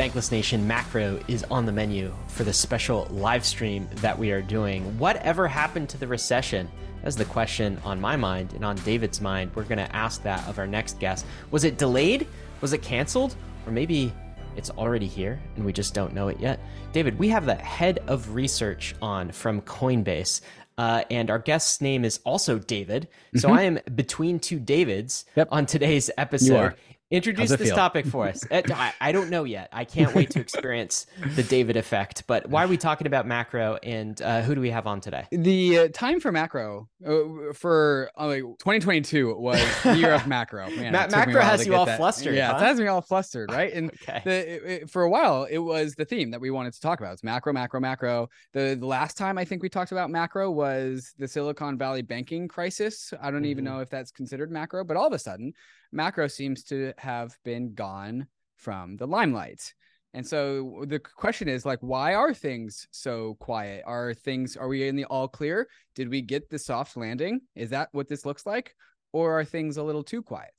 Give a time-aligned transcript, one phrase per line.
[0.00, 4.40] Bankless Nation, macro is on the menu for the special live stream that we are
[4.40, 4.82] doing.
[4.98, 6.70] Whatever happened to the recession?
[7.02, 9.50] That's the question on my mind and on David's mind.
[9.54, 11.26] We're going to ask that of our next guest.
[11.50, 12.26] Was it delayed?
[12.62, 13.36] Was it canceled?
[13.66, 14.10] Or maybe
[14.56, 16.60] it's already here and we just don't know it yet.
[16.94, 20.40] David, we have the head of research on from Coinbase.
[20.78, 23.06] Uh, and our guest's name is also David.
[23.36, 23.58] So mm-hmm.
[23.58, 25.48] I am between two Davids yep.
[25.50, 26.72] on today's episode.
[27.10, 27.74] Introduce this feel?
[27.74, 28.44] topic for us.
[28.48, 29.68] Uh, I, I, don't know yet.
[29.72, 32.24] I can't wait to experience the David effect.
[32.28, 35.26] But why are we talking about macro and uh, who do we have on today?
[35.32, 40.70] The uh, time for macro uh, for uh, like 2022 was the year of macro.
[40.76, 41.96] Man, Ma- macro has you all that.
[41.96, 42.36] flustered.
[42.36, 42.58] Yeah, huh?
[42.58, 43.72] it has me all flustered, right?
[43.72, 44.22] And okay.
[44.24, 47.00] the, it, it, for a while, it was the theme that we wanted to talk
[47.00, 47.14] about.
[47.14, 48.28] It's macro, macro, macro.
[48.52, 52.46] The, the last time I think we talked about macro was the Silicon Valley banking
[52.46, 53.12] crisis.
[53.20, 53.46] I don't mm-hmm.
[53.46, 55.54] even know if that's considered macro, but all of a sudden,
[55.92, 59.72] macro seems to have been gone from the limelight.
[60.12, 63.84] And so the question is like, why are things so quiet?
[63.86, 65.68] Are things, are we in the all clear?
[65.94, 67.40] Did we get the soft landing?
[67.54, 68.74] Is that what this looks like?
[69.12, 70.54] Or are things a little too quiet?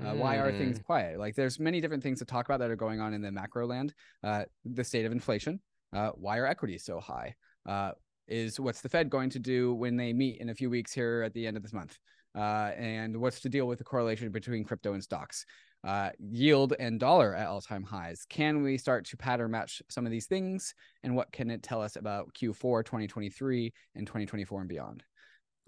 [0.00, 0.16] Uh, mm.
[0.16, 0.84] Why are things mm.
[0.84, 1.18] quiet?
[1.18, 3.66] Like there's many different things to talk about that are going on in the macro
[3.66, 3.94] land.
[4.22, 5.60] Uh, the state of inflation.
[5.92, 7.34] Uh, why are equities so high?
[7.68, 7.92] Uh,
[8.26, 11.22] is what's the Fed going to do when they meet in a few weeks here
[11.24, 11.98] at the end of this month?
[12.34, 15.44] Uh, and what's to deal with the correlation between crypto and stocks.
[15.82, 18.24] Uh, yield and dollar at all-time highs.
[18.30, 21.82] Can we start to pattern match some of these things, and what can it tell
[21.82, 25.04] us about Q4 2023 and 2024 and beyond?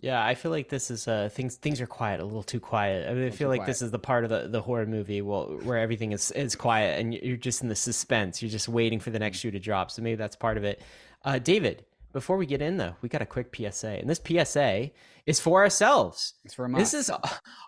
[0.01, 3.09] Yeah, I feel like this is uh things things are quiet, a little too quiet.
[3.09, 3.67] I, mean, I feel like quiet.
[3.67, 7.01] this is the part of the, the horror movie well, where everything is is quiet
[7.01, 8.43] and you're just in the suspense.
[8.43, 9.91] You're just waiting for the next shoe to drop.
[9.91, 10.83] So maybe that's part of it.
[11.25, 11.85] Uh, David,
[12.17, 14.91] before we get in, though, we got a quick PSA, and this PSA
[15.27, 16.33] is for ourselves.
[16.47, 17.11] It's for This is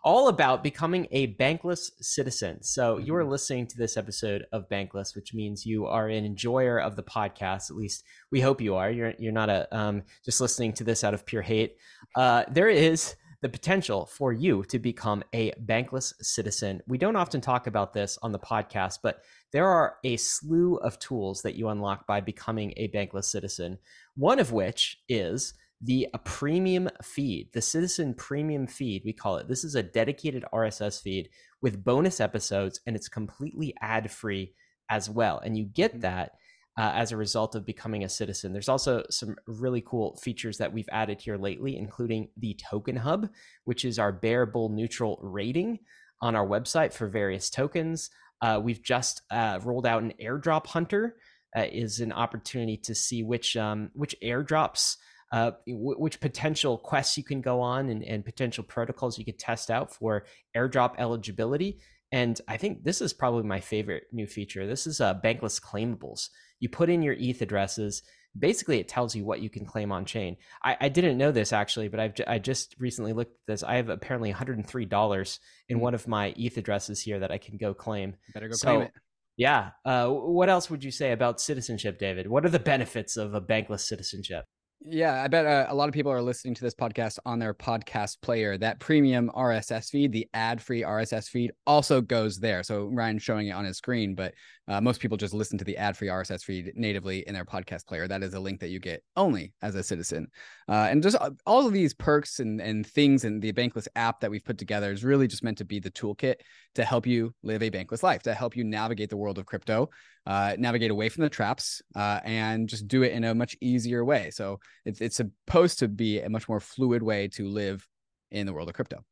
[0.03, 2.63] all about becoming a bankless citizen.
[2.63, 3.05] So mm-hmm.
[3.05, 3.31] you are mm-hmm.
[3.31, 7.71] listening to this episode of Bankless, which means you are an enjoyer of the podcast.
[7.71, 8.91] At least we hope you are.
[8.91, 11.77] You're you're not a um, just listening to this out of pure hate.
[12.17, 16.81] Uh, there is the potential for you to become a bankless citizen.
[16.89, 19.23] We don't often talk about this on the podcast, but
[19.53, 23.79] there are a slew of tools that you unlock by becoming a bankless citizen.
[24.17, 29.47] One of which is the premium feed, the citizen premium feed, we call it.
[29.47, 31.29] This is a dedicated RSS feed
[31.63, 34.55] with bonus episodes, and it's completely ad free
[34.91, 35.39] as well.
[35.39, 36.01] And you get mm-hmm.
[36.01, 36.33] that
[36.79, 38.53] uh, as a result of becoming a citizen.
[38.53, 43.29] There's also some really cool features that we've added here lately, including the Token Hub,
[43.65, 45.81] which is our bear bull neutral rating
[46.23, 48.11] on our website for various tokens.
[48.41, 51.17] Uh, we've just uh, rolled out an airdrop hunter,
[51.57, 54.97] uh, is an opportunity to see which um, which airdrops.
[55.31, 59.71] Uh, which potential quests you can go on and, and potential protocols you could test
[59.71, 60.25] out for
[60.57, 61.79] airdrop eligibility.
[62.11, 64.67] And I think this is probably my favorite new feature.
[64.67, 66.31] This is uh, bankless claimables.
[66.61, 68.03] You put in your ETH addresses.
[68.39, 70.37] Basically, it tells you what you can claim on chain.
[70.63, 73.63] I, I didn't know this actually, but I've I just recently looked at this.
[73.63, 75.39] I have apparently $103
[75.69, 75.81] in mm.
[75.81, 78.15] one of my ETH addresses here that I can go claim.
[78.35, 78.93] Better go so, claim it.
[79.37, 79.71] Yeah.
[79.85, 82.29] Uh, what else would you say about citizenship, David?
[82.29, 84.45] What are the benefits of a bankless citizenship?
[84.81, 87.53] Yeah, I bet uh, a lot of people are listening to this podcast on their
[87.53, 88.57] podcast player.
[88.57, 92.63] That premium RSS feed, the ad free RSS feed, also goes there.
[92.63, 94.35] So Ryan's showing it on his screen, but
[94.69, 97.87] uh, most people just listen to the ad free RSS feed natively in their podcast
[97.87, 98.07] player.
[98.07, 100.29] That is a link that you get only as a citizen.
[100.69, 104.21] Uh, and just uh, all of these perks and, and things and the Bankless app
[104.21, 106.37] that we've put together is really just meant to be the toolkit
[106.75, 109.89] to help you live a bankless life, to help you navigate the world of crypto,
[110.27, 114.05] uh, navigate away from the traps, uh, and just do it in a much easier
[114.05, 114.31] way.
[114.31, 117.87] So it's, it's supposed to be a much more fluid way to live
[118.31, 119.03] in the world of crypto.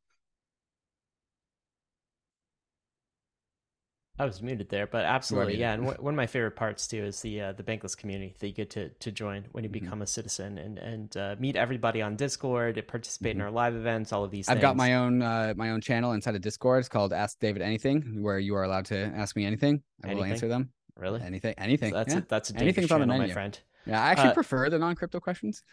[4.19, 5.73] I was muted there, but absolutely, yeah.
[5.73, 8.53] And one of my favorite parts too is the uh, the bankless community that you
[8.53, 9.83] get to to join when you mm-hmm.
[9.83, 10.03] become mm-hmm.
[10.03, 13.41] a citizen and and uh, meet everybody on Discord, participate mm-hmm.
[13.41, 14.49] in our live events, all of these.
[14.49, 14.61] I've things.
[14.61, 16.79] got my own uh, my own channel inside of Discord.
[16.79, 19.83] It's called Ask David Anything, where you are allowed to ask me anything.
[20.03, 20.23] I anything?
[20.23, 20.71] will answer them.
[20.95, 21.21] Really?
[21.21, 21.53] Anything?
[21.57, 21.91] Anything?
[21.91, 22.19] So that's yeah.
[22.19, 23.27] a, that's a Anything's channel, on the menu.
[23.27, 23.59] my friend.
[23.85, 25.63] Yeah, I actually uh, prefer the non crypto questions.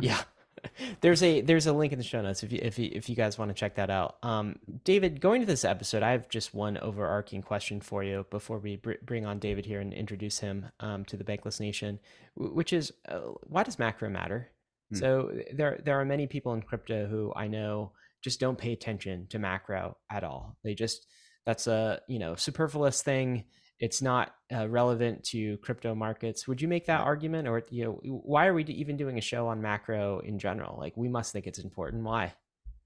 [0.00, 0.20] yeah,
[1.00, 3.16] there's a there's a link in the show notes if you if you, if you
[3.16, 4.16] guys want to check that out.
[4.22, 8.58] Um, David, going to this episode, I have just one overarching question for you before
[8.58, 11.98] we br- bring on David here and introduce him um, to the Bankless Nation,
[12.36, 14.50] which is uh, why does macro matter?
[14.90, 14.96] Hmm.
[14.96, 17.92] So there there are many people in crypto who I know
[18.22, 20.56] just don't pay attention to macro at all.
[20.64, 21.06] They just
[21.44, 23.44] that's a you know superfluous thing
[23.78, 26.48] it's not uh, relevant to crypto markets.
[26.48, 29.48] Would you make that argument, or you know, why are we even doing a show
[29.48, 30.78] on macro in general?
[30.78, 32.02] Like, we must think it's important.
[32.02, 32.32] Why?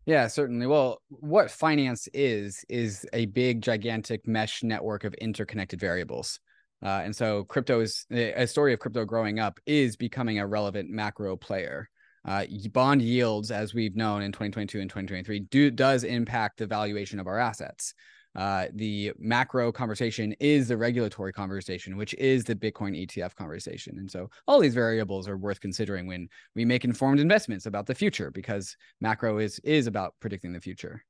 [0.07, 0.67] Yeah, certainly.
[0.67, 6.41] Well, what finance is is a big, gigantic mesh network of interconnected variables.
[6.83, 10.89] Uh, and so crypto is a story of crypto growing up is becoming a relevant
[10.89, 11.91] macro player.
[12.25, 17.21] Uh, bond yields, as we've known in 2022 and 2023, do does impact the valuation
[17.21, 17.95] of our assets.
[18.37, 23.99] Uh, the macro conversation is the regulatory conversation, which is the Bitcoin ETF conversation.
[23.99, 27.95] And so all these variables are worth considering when we make informed investments about the
[27.95, 31.05] future, because macro is is about predicting the future.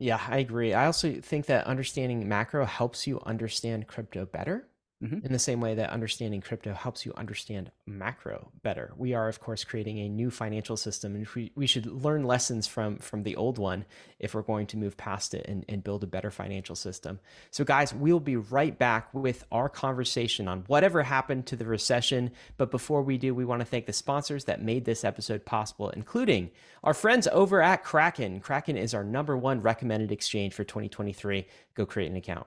[0.00, 0.74] Yeah, I agree.
[0.74, 4.68] I also think that understanding macro helps you understand crypto better
[5.02, 5.26] Mm-hmm.
[5.26, 9.40] In the same way that understanding crypto helps you understand macro better, we are of
[9.40, 13.36] course creating a new financial system, and we, we should learn lessons from from the
[13.36, 13.84] old one
[14.18, 17.18] if we're going to move past it and, and build a better financial system.
[17.50, 22.30] So, guys, we'll be right back with our conversation on whatever happened to the recession.
[22.56, 25.90] But before we do, we want to thank the sponsors that made this episode possible,
[25.90, 26.50] including
[26.82, 28.40] our friends over at Kraken.
[28.40, 31.46] Kraken is our number one recommended exchange for 2023.
[31.74, 32.46] Go create an account.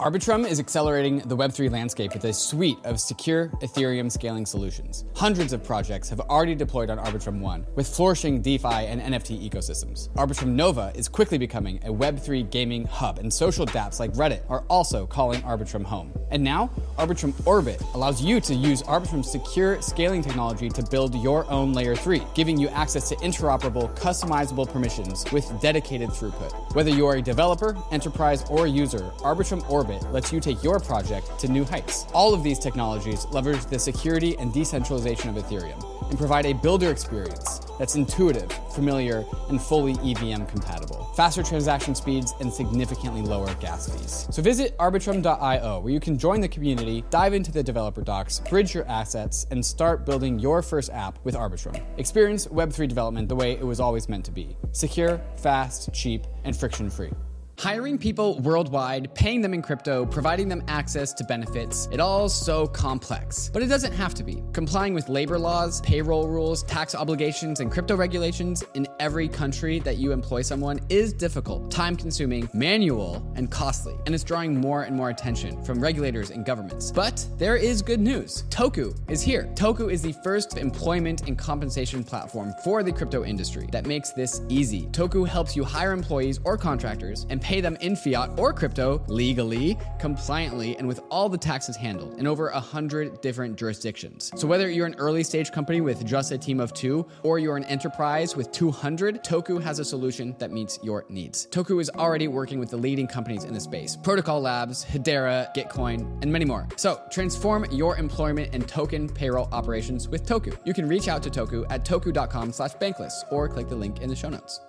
[0.00, 5.04] Arbitrum is accelerating the Web3 landscape with a suite of secure Ethereum scaling solutions.
[5.16, 10.08] Hundreds of projects have already deployed on Arbitrum One, with flourishing DeFi and NFT ecosystems.
[10.10, 14.62] Arbitrum Nova is quickly becoming a Web3 gaming hub, and social dApps like Reddit are
[14.68, 16.12] also calling Arbitrum home.
[16.30, 21.44] And now, Arbitrum Orbit allows you to use Arbitrum's secure scaling technology to build your
[21.50, 26.52] own Layer 3, giving you access to interoperable, customizable permissions with dedicated throughput.
[26.76, 30.78] Whether you are a developer, enterprise, or user, Arbitrum Orbit Orbit lets you take your
[30.78, 32.06] project to new heights.
[32.12, 36.90] All of these technologies leverage the security and decentralization of Ethereum and provide a builder
[36.90, 41.04] experience that's intuitive, familiar, and fully EVM compatible.
[41.14, 44.26] Faster transaction speeds and significantly lower gas fees.
[44.30, 48.74] So visit arbitrum.io where you can join the community, dive into the developer docs, bridge
[48.74, 51.80] your assets, and start building your first app with Arbitrum.
[51.98, 56.56] Experience Web3 development the way it was always meant to be secure, fast, cheap, and
[56.56, 57.10] friction free.
[57.58, 62.68] Hiring people worldwide, paying them in crypto, providing them access to benefits, it all's so
[62.68, 63.50] complex.
[63.52, 64.44] But it doesn't have to be.
[64.52, 69.96] Complying with labor laws, payroll rules, tax obligations, and crypto regulations in every country that
[69.96, 73.96] you employ someone is difficult, time consuming, manual, and costly.
[74.06, 76.92] And it's drawing more and more attention from regulators and governments.
[76.92, 78.44] But there is good news.
[78.50, 79.50] Toku is here.
[79.56, 84.42] Toku is the first employment and compensation platform for the crypto industry that makes this
[84.48, 84.82] easy.
[84.92, 89.78] Toku helps you hire employees or contractors and pay them in fiat or crypto legally,
[89.98, 94.30] compliantly, and with all the taxes handled in over a hundred different jurisdictions.
[94.36, 97.56] So whether you're an early stage company with just a team of two, or you're
[97.56, 101.46] an enterprise with 200, Toku has a solution that meets your needs.
[101.50, 106.00] Toku is already working with the leading companies in the space Protocol Labs, Hedera, Gitcoin,
[106.20, 106.68] and many more.
[106.76, 110.54] So transform your employment and token payroll operations with Toku.
[110.66, 114.10] You can reach out to Toku at toku.com slash bankless or click the link in
[114.10, 114.60] the show notes.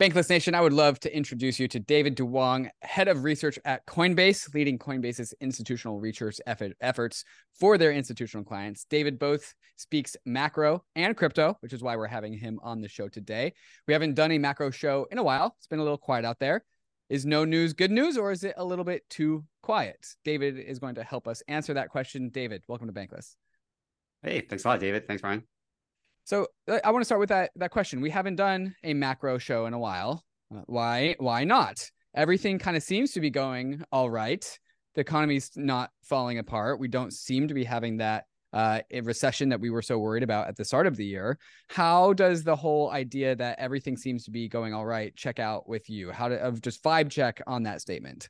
[0.00, 3.86] Bankless Nation, I would love to introduce you to David Duong, head of research at
[3.86, 7.24] Coinbase, leading Coinbase's institutional research effort, efforts
[7.60, 8.86] for their institutional clients.
[8.90, 13.06] David both speaks macro and crypto, which is why we're having him on the show
[13.06, 13.52] today.
[13.86, 15.54] We haven't done a macro show in a while.
[15.58, 16.64] It's been a little quiet out there.
[17.08, 20.04] Is no news good news, or is it a little bit too quiet?
[20.24, 22.30] David is going to help us answer that question.
[22.30, 23.36] David, welcome to Bankless.
[24.24, 25.06] Hey, thanks a lot, David.
[25.06, 25.44] Thanks, Ryan.
[26.24, 28.00] So uh, I want to start with that that question.
[28.00, 30.24] We haven't done a macro show in a while.
[30.54, 31.78] Uh, why why not?
[32.14, 34.58] Everything kind of seems to be going all right.
[34.94, 36.78] The economy's not falling apart.
[36.78, 40.46] We don't seem to be having that uh, recession that we were so worried about
[40.46, 41.38] at the start of the year.
[41.68, 45.68] How does the whole idea that everything seems to be going all right check out
[45.68, 46.12] with you?
[46.12, 48.28] How to of just vibe check on that statement?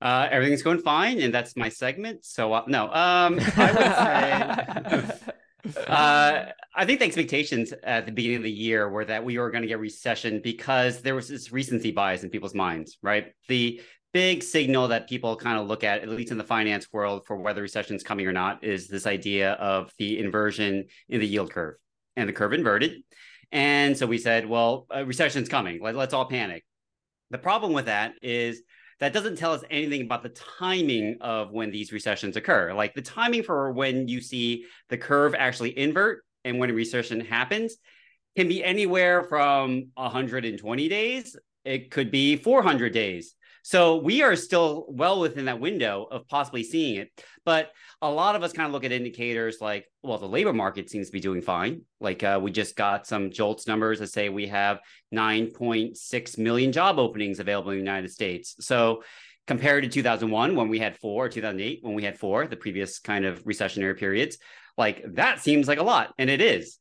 [0.00, 2.24] Uh, everything's going fine, and that's my segment.
[2.24, 5.32] So uh, no, um, I would say
[5.88, 6.44] uh,
[6.74, 9.62] I think the expectations at the beginning of the year were that we were going
[9.62, 13.32] to get recession because there was this recency bias in people's minds, right?
[13.48, 13.80] The
[14.12, 17.36] big signal that people kind of look at, at least in the finance world, for
[17.36, 21.50] whether recession is coming or not, is this idea of the inversion in the yield
[21.50, 21.74] curve,
[22.16, 23.02] and the curve inverted.
[23.52, 25.82] And so we said, well, a recession's coming.
[25.82, 26.64] Let, let's all panic.
[27.30, 28.62] The problem with that is
[28.98, 32.72] that doesn't tell us anything about the timing of when these recessions occur.
[32.72, 37.20] Like the timing for when you see the curve actually invert and when a recession
[37.20, 37.76] happens
[38.36, 41.36] can be anywhere from 120 days.
[41.64, 43.35] It could be 400 days.
[43.66, 47.10] So we are still well within that window of possibly seeing it.
[47.44, 50.88] But a lot of us kind of look at indicators like, well, the labor market
[50.88, 51.80] seems to be doing fine.
[51.98, 54.78] Like uh, we just got some JOLTS numbers that say we have
[55.12, 58.54] 9.6 million job openings available in the United States.
[58.60, 59.02] So
[59.48, 63.00] compared to 2001 when we had four, or 2008 when we had four, the previous
[63.00, 64.38] kind of recessionary periods,
[64.78, 66.78] like that seems like a lot, and it is.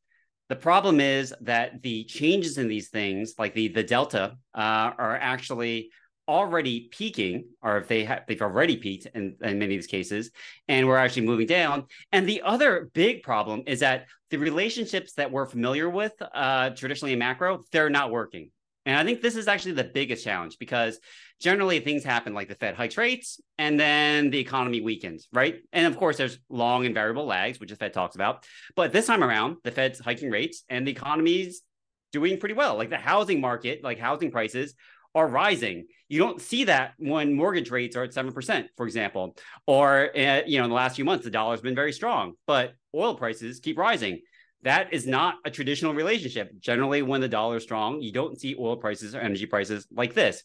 [0.49, 5.17] The problem is that the changes in these things, like the the delta, uh, are
[5.19, 5.89] actually
[6.27, 10.31] already peaking, or if they have they've already peaked in, in many of these cases,
[10.67, 11.85] and we're actually moving down.
[12.11, 17.13] And the other big problem is that the relationships that we're familiar with uh, traditionally
[17.13, 18.51] in macro, they're not working.
[18.85, 20.99] And I think this is actually the biggest challenge because
[21.41, 25.61] generally things happen like the Fed hikes rates and then the economy weakens, right?
[25.73, 28.45] And of course, there's long and variable lags, which the Fed talks about.
[28.75, 31.63] But this time around, the Fed's hiking rates and the economy's
[32.11, 32.77] doing pretty well.
[32.77, 34.75] Like the housing market, like housing prices
[35.15, 35.87] are rising.
[36.09, 40.59] You don't see that when mortgage rates are at 7%, for example, or, uh, you
[40.59, 43.77] know, in the last few months, the dollar's been very strong, but oil prices keep
[43.77, 44.21] rising.
[44.63, 46.51] That is not a traditional relationship.
[46.59, 50.13] Generally, when the dollar is strong, you don't see oil prices or energy prices like
[50.13, 50.43] this.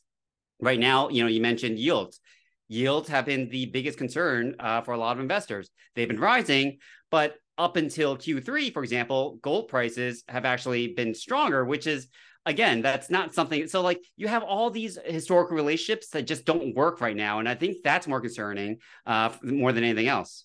[0.60, 2.20] Right now, you know, you mentioned yields.
[2.68, 5.70] Yields have been the biggest concern uh, for a lot of investors.
[5.96, 6.78] They've been rising,
[7.10, 12.08] but up until Q3, for example, gold prices have actually been stronger, which is
[12.50, 13.66] again, that's not something.
[13.68, 17.48] So, like, you have all these historical relationships that just don't work right now, and
[17.48, 20.44] I think that's more concerning, uh, more than anything else.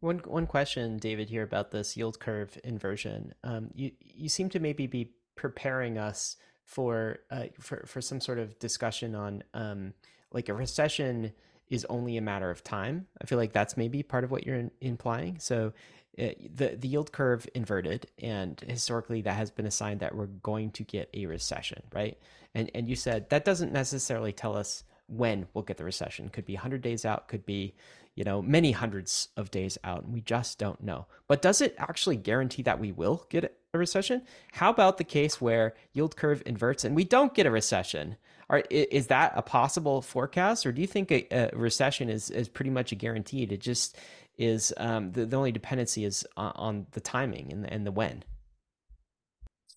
[0.00, 3.34] One one question, David, here about this yield curve inversion.
[3.42, 8.38] Um, you you seem to maybe be preparing us for uh, for for some sort
[8.38, 9.92] of discussion on um,
[10.32, 11.32] like a recession
[11.68, 13.06] is only a matter of time.
[13.22, 15.38] I feel like that's maybe part of what you're in, implying.
[15.38, 15.72] So
[16.20, 20.14] it, uh, the the yield curve inverted, and historically that has been a sign that
[20.14, 22.18] we're going to get a recession, right?
[22.54, 26.28] And and you said that doesn't necessarily tell us when we'll get the recession.
[26.28, 27.74] Could be 100 days out, could be
[28.14, 31.06] you know many hundreds of days out, and we just don't know.
[31.26, 34.22] But does it actually guarantee that we will get a recession?
[34.52, 38.16] How about the case where yield curve inverts and we don't get a recession?
[38.48, 42.48] Are, is that a possible forecast, or do you think a, a recession is is
[42.48, 43.52] pretty much a guaranteed?
[43.52, 43.96] It just
[44.40, 47.92] is um, the, the only dependency is on, on the timing and the, and the
[47.92, 48.24] when.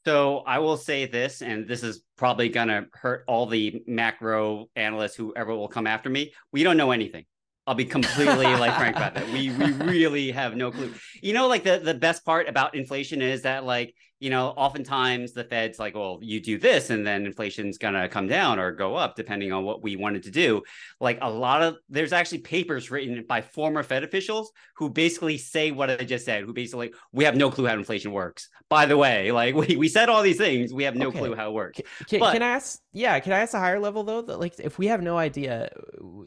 [0.05, 4.67] So I will say this, and this is probably going to hurt all the macro
[4.75, 6.33] analysts, whoever will come after me.
[6.51, 7.25] We don't know anything.
[7.65, 9.27] I'll be completely like frank about that.
[9.29, 10.93] We we really have no clue.
[11.21, 15.33] You know, like the the best part about inflation is that like you know, oftentimes
[15.33, 18.71] the Fed's like, well, you do this and then inflation's going to come down or
[18.71, 20.63] go up depending on what we wanted to do.
[21.01, 25.71] Like a lot of there's actually papers written by former Fed officials who basically say
[25.71, 28.47] what I just said, who basically like, we have no clue how inflation works.
[28.69, 31.19] By the way, like we, we said all these things, we have no okay.
[31.19, 31.81] clue how it works.
[32.07, 34.21] Can, but, can I ask, yeah, can I ask a higher level though?
[34.21, 35.69] That like if we have no idea,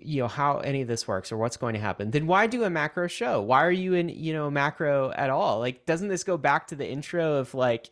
[0.00, 2.64] you know, how any of this works or what's going to happen, then why do
[2.64, 3.40] a macro show?
[3.40, 5.60] Why are you in, you know, macro at all?
[5.60, 7.85] Like, doesn't this go back to the intro of like,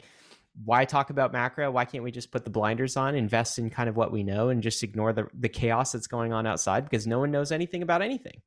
[0.64, 1.70] why talk about macro?
[1.70, 4.50] Why can't we just put the blinders on, invest in kind of what we know,
[4.50, 7.82] and just ignore the, the chaos that's going on outside because no one knows anything
[7.82, 8.40] about anything?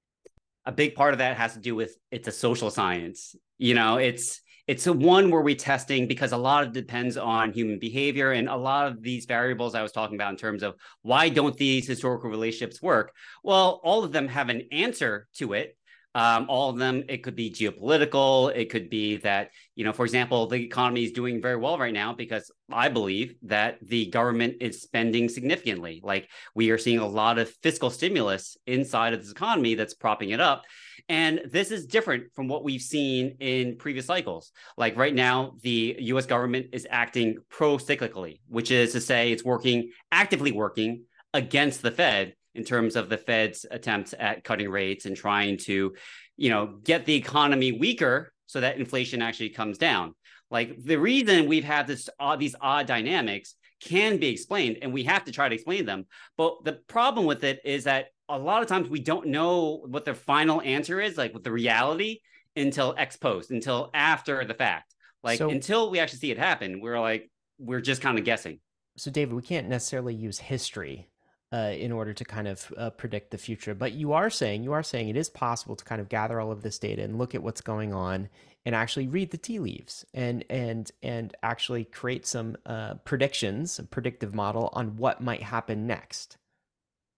[0.66, 3.36] A big part of that has to do with it's a social science.
[3.58, 7.54] You know, it's it's a one where we're testing because a lot of depends on
[7.54, 10.75] human behavior and a lot of these variables I was talking about in terms of
[11.04, 13.13] why don't these historical relationships work?
[13.44, 15.76] Well, all of them have an answer to it
[16.18, 18.52] um, all of them, it could be geopolitical.
[18.56, 21.94] It could be that, you know, for example, the economy is doing very well right
[21.94, 26.02] now because I believe that the government is spending significantly.
[26.04, 30.32] Like we are seeing a lot of fiscal stimulus inside of this economy that's propping
[30.32, 30.64] it up.
[31.08, 34.52] And this is different from what we've seen in previous cycles.
[34.76, 39.46] Like right now, the US government is acting pro cyclically, which is to say it's
[39.46, 45.06] working, actively working against the Fed in terms of the Fed's attempts at cutting rates
[45.06, 45.94] and trying to,
[46.36, 50.16] you know, get the economy weaker so that inflation actually comes down.
[50.50, 55.04] Like the reason we've had this uh, these odd dynamics can be explained, and we
[55.04, 56.06] have to try to explain them.
[56.36, 60.06] But the problem with it is that a lot of times we don't know what
[60.06, 62.22] the final answer is, like with the reality,
[62.56, 64.96] until ex post, until after the fact.
[65.24, 68.60] Like so, until we actually see it happen, we're like we're just kind of guessing.
[68.96, 71.10] So, David, we can't necessarily use history
[71.54, 73.74] uh, in order to kind of uh, predict the future.
[73.74, 76.51] But you are saying you are saying it is possible to kind of gather all
[76.51, 78.30] of this data and look at what's going on
[78.66, 83.84] and actually read the tea leaves and and and actually create some uh, predictions, a
[83.84, 86.38] predictive model on what might happen next.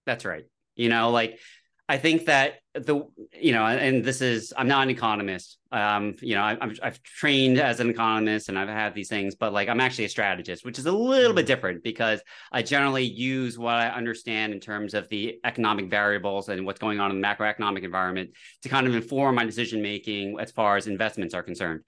[0.06, 0.46] That's right.
[0.76, 1.38] You know, like
[1.90, 5.58] I think that the you know, and this is I'm not an economist.
[5.72, 9.34] Um, you know, I, am I've trained as an economist and I've had these things,
[9.34, 11.48] but like I'm actually a strategist, which is a little bit mm.
[11.48, 12.20] different because
[12.52, 17.00] I generally use what I understand in terms of the economic variables and what's going
[17.00, 18.30] on in the macroeconomic environment
[18.62, 21.80] to kind of inform my decision making as far as investments are concerned.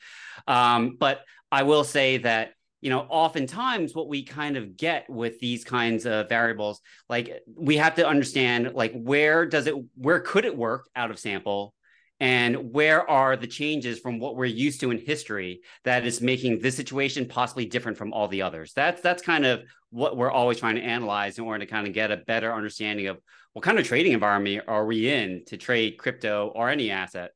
[0.49, 1.21] Um, but
[1.53, 6.05] I will say that you know oftentimes what we kind of get with these kinds
[6.05, 10.89] of variables like we have to understand like where does it where could it work
[10.95, 11.75] out of sample?
[12.21, 16.61] And where are the changes from what we're used to in history that is making
[16.61, 18.73] this situation possibly different from all the others?
[18.75, 21.93] That's that's kind of what we're always trying to analyze in order to kind of
[21.93, 23.19] get a better understanding of
[23.55, 27.33] what kind of trading environment are we in to trade crypto or any asset.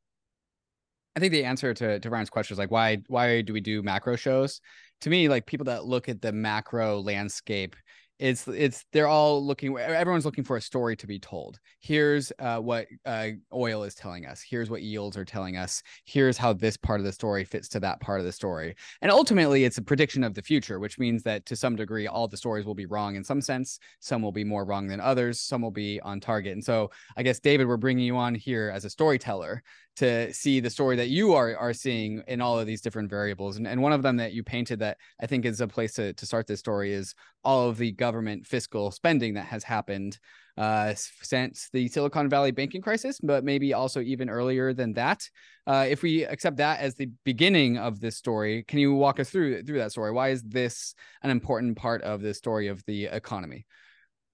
[1.17, 3.83] I think the answer to, to Ryan's question is like why why do we do
[3.83, 4.61] macro shows?
[5.03, 7.77] To me, like people that look at the macro landscape,
[8.19, 11.59] it's it's they're all looking everyone's looking for a story to be told.
[11.81, 14.43] Here's uh, what uh, oil is telling us.
[14.43, 15.83] Here's what yields are telling us.
[16.05, 18.75] Here's how this part of the story fits to that part of the story.
[19.03, 22.29] And ultimately it's a prediction of the future which means that to some degree all
[22.29, 23.79] the stories will be wrong in some sense.
[24.01, 25.41] Some will be more wrong than others.
[25.41, 26.53] Some will be on target.
[26.53, 29.63] And so i guess david we're bringing you on here as a storyteller
[29.97, 33.57] to see the story that you are are seeing in all of these different variables.
[33.57, 36.13] And, and one of them that you painted that I think is a place to,
[36.13, 40.19] to start this story is all of the government fiscal spending that has happened
[40.59, 45.29] uh, since the Silicon Valley banking crisis, but maybe also even earlier than that.
[45.67, 49.31] Uh, if we accept that as the beginning of this story, can you walk us
[49.31, 50.13] through through that story?
[50.13, 53.67] Why is this an important part of the story of the economy?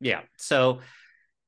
[0.01, 0.23] Yeah.
[0.37, 0.81] So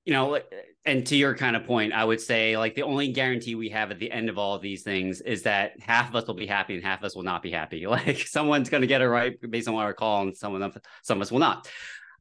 [0.05, 0.39] you know,
[0.85, 3.91] and to your kind of point, I would say like the only guarantee we have
[3.91, 6.47] at the end of all of these things is that half of us will be
[6.47, 7.87] happy and half of us will not be happy.
[7.95, 10.77] Like someone's going to get it right based on what I call, and some of
[11.03, 11.69] some of us will not.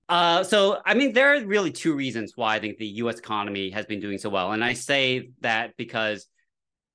[0.08, 3.18] Uh, so I mean, there are really two reasons why I think the U.S.
[3.18, 6.28] economy has been doing so well, and I say that because,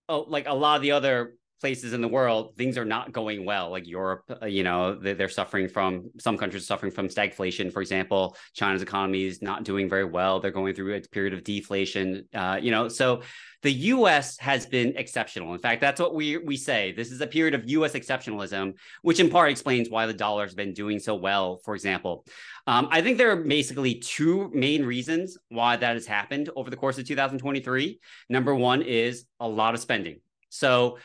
[0.08, 3.44] oh, like a lot of the other places in the world, things are not going
[3.44, 3.70] well.
[3.70, 7.72] Like Europe, uh, you know, they're suffering from some countries suffering from stagflation.
[7.72, 10.40] For example, China's economy is not doing very well.
[10.40, 12.24] They're going through a period of deflation.
[12.34, 13.22] Uh, you know, so
[13.62, 14.38] the U.S.
[14.38, 15.52] has been exceptional.
[15.52, 16.92] In fact, that's what we we say.
[16.92, 17.94] This is a period of U.S.
[17.94, 21.60] exceptionalism, which in part explains why the dollar has been doing so well.
[21.64, 22.24] For example,
[22.66, 26.76] um, I think there are basically two main reasons why that has happened over the
[26.76, 27.98] course of 2023.
[28.28, 30.20] Number one is a lot of spending.
[30.50, 30.98] So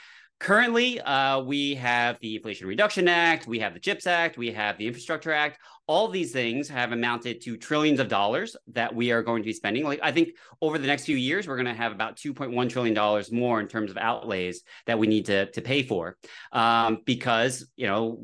[0.44, 4.78] Currently, uh, we have the Inflation Reduction Act, we have the CHIPS Act, we have
[4.78, 5.58] the Infrastructure Act.
[5.88, 9.54] All these things have amounted to trillions of dollars that we are going to be
[9.54, 9.86] spending.
[9.86, 12.94] Like I think over the next few years, we're going to have about 2.1 trillion
[12.94, 16.18] dollars more in terms of outlays that we need to to pay for,
[16.52, 18.20] um, because you know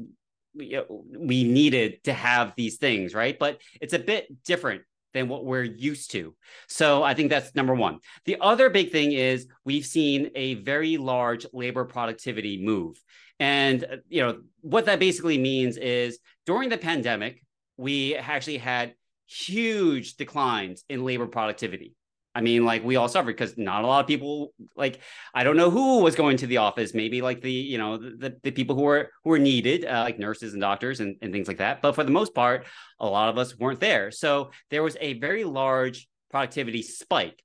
[0.53, 0.77] we,
[1.17, 3.39] we needed to have these things, right?
[3.39, 4.81] But it's a bit different
[5.13, 6.35] than what we're used to.
[6.67, 7.99] So I think that's number one.
[8.25, 13.01] The other big thing is we've seen a very large labor productivity move.
[13.39, 17.41] And uh, you know what that basically means is during the pandemic,
[17.77, 18.93] we actually had
[19.27, 21.95] huge declines in labor productivity.
[22.35, 24.99] I mean, like we all suffered because not a lot of people like
[25.33, 26.93] I don't know who was going to the office.
[26.93, 30.19] Maybe like the you know the, the people who were who were needed, uh, like
[30.19, 31.81] nurses and doctors and, and things like that.
[31.81, 32.65] But for the most part,
[32.99, 34.11] a lot of us weren't there.
[34.11, 37.41] So there was a very large productivity spike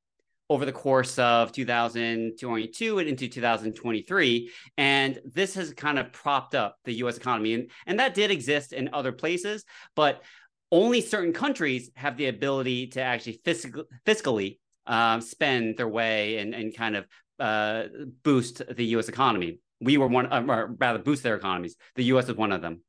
[0.51, 6.77] over the course of 2022 and into 2023 and this has kind of propped up
[6.85, 9.65] the US economy and and that did exist in other places
[9.97, 10.23] but
[10.71, 16.55] only certain countries have the ability to actually fiscal, fiscally um, spend their way and,
[16.55, 17.07] and kind of
[17.39, 17.85] uh,
[18.23, 19.09] boost the U.S.
[19.09, 19.59] economy.
[19.81, 21.77] We were one, uh, or rather, boost their economies.
[21.97, 22.29] The U.S.
[22.29, 22.83] is one of them.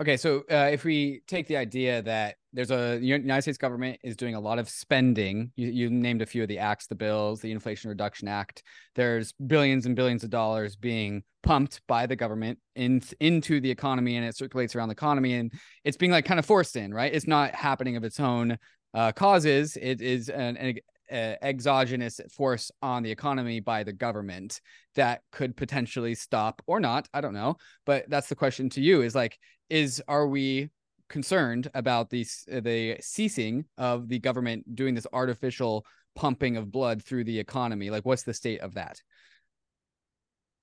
[0.00, 4.16] Okay, so uh, if we take the idea that there's a United States government is
[4.16, 7.40] doing a lot of spending, you, you named a few of the acts, the bills,
[7.40, 8.62] the Inflation Reduction Act.
[8.94, 14.16] There's billions and billions of dollars being pumped by the government in, into the economy,
[14.16, 15.52] and it circulates around the economy, and
[15.84, 17.12] it's being like kind of forced in, right?
[17.12, 18.56] It's not happening of its own
[18.94, 19.76] uh, causes.
[19.76, 20.78] It is an, an
[21.12, 24.60] uh, exogenous force on the economy by the government
[24.94, 27.56] that could potentially stop or not i don't know.
[27.86, 29.38] But that's the question to you is like
[29.70, 30.70] is are we
[31.08, 37.02] concerned about the uh, the ceasing of the government doing this artificial pumping of blood
[37.02, 37.90] through the economy?
[37.90, 39.00] Like what's the state of that?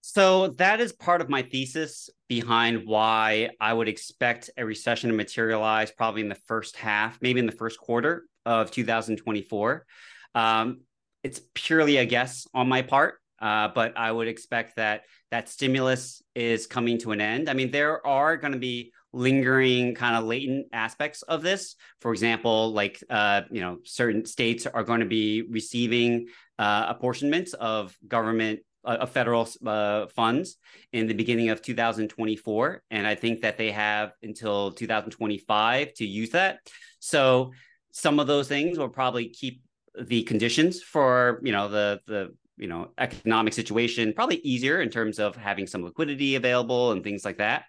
[0.01, 5.15] So that is part of my thesis behind why I would expect a recession to
[5.15, 9.85] materialize probably in the first half, maybe in the first quarter of 2024.
[10.35, 10.81] Um,
[11.23, 16.21] it's purely a guess on my part, uh, but I would expect that that stimulus
[16.35, 17.49] is coming to an end.
[17.49, 21.75] I mean, there are going to be lingering kind of latent aspects of this.
[21.99, 27.53] For example, like uh, you know, certain states are going to be receiving uh, apportionments
[27.53, 30.57] of government uh, of federal uh, funds
[30.93, 36.29] in the beginning of 2024 and i think that they have until 2025 to use
[36.29, 36.59] that
[36.99, 37.51] so
[37.91, 39.61] some of those things will probably keep
[40.01, 45.19] the conditions for you know the the you know economic situation probably easier in terms
[45.19, 47.65] of having some liquidity available and things like that.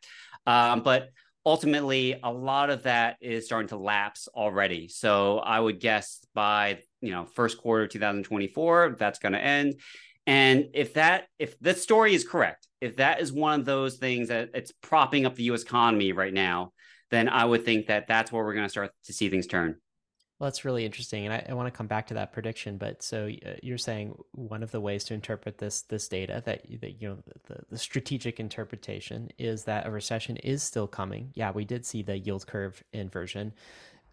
[0.47, 1.11] Um, but
[1.47, 4.88] ultimately a lot of that is starting to lapse already.
[4.88, 9.81] So i would guess by you know first quarter of 2024 that's going to end.
[10.27, 14.29] And if that if this story is correct if that is one of those things
[14.29, 16.73] that it's propping up the us economy right now
[17.11, 19.77] then i would think that that's where we're going to start to see things turn
[20.40, 22.79] well, that's really interesting, and I, I, want to come back to that prediction.
[22.79, 26.64] But so uh, you're saying one of the ways to interpret this this data that
[26.81, 31.31] that you know the, the strategic interpretation is that a recession is still coming.
[31.35, 33.53] Yeah, we did see the yield curve inversion.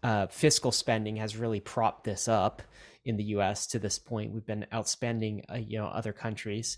[0.02, 2.60] Uh, fiscal spending has really propped this up
[3.06, 3.66] in the U.S.
[3.68, 4.32] to this point.
[4.32, 6.76] We've been outspending uh, you know other countries.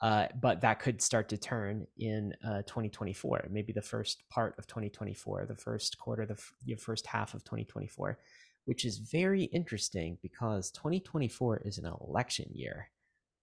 [0.00, 4.66] Uh, but that could start to turn in uh, 2024, maybe the first part of
[4.66, 8.18] 2024, the first quarter, the f- first half of 2024
[8.64, 12.90] which is very interesting because 2024 is an election year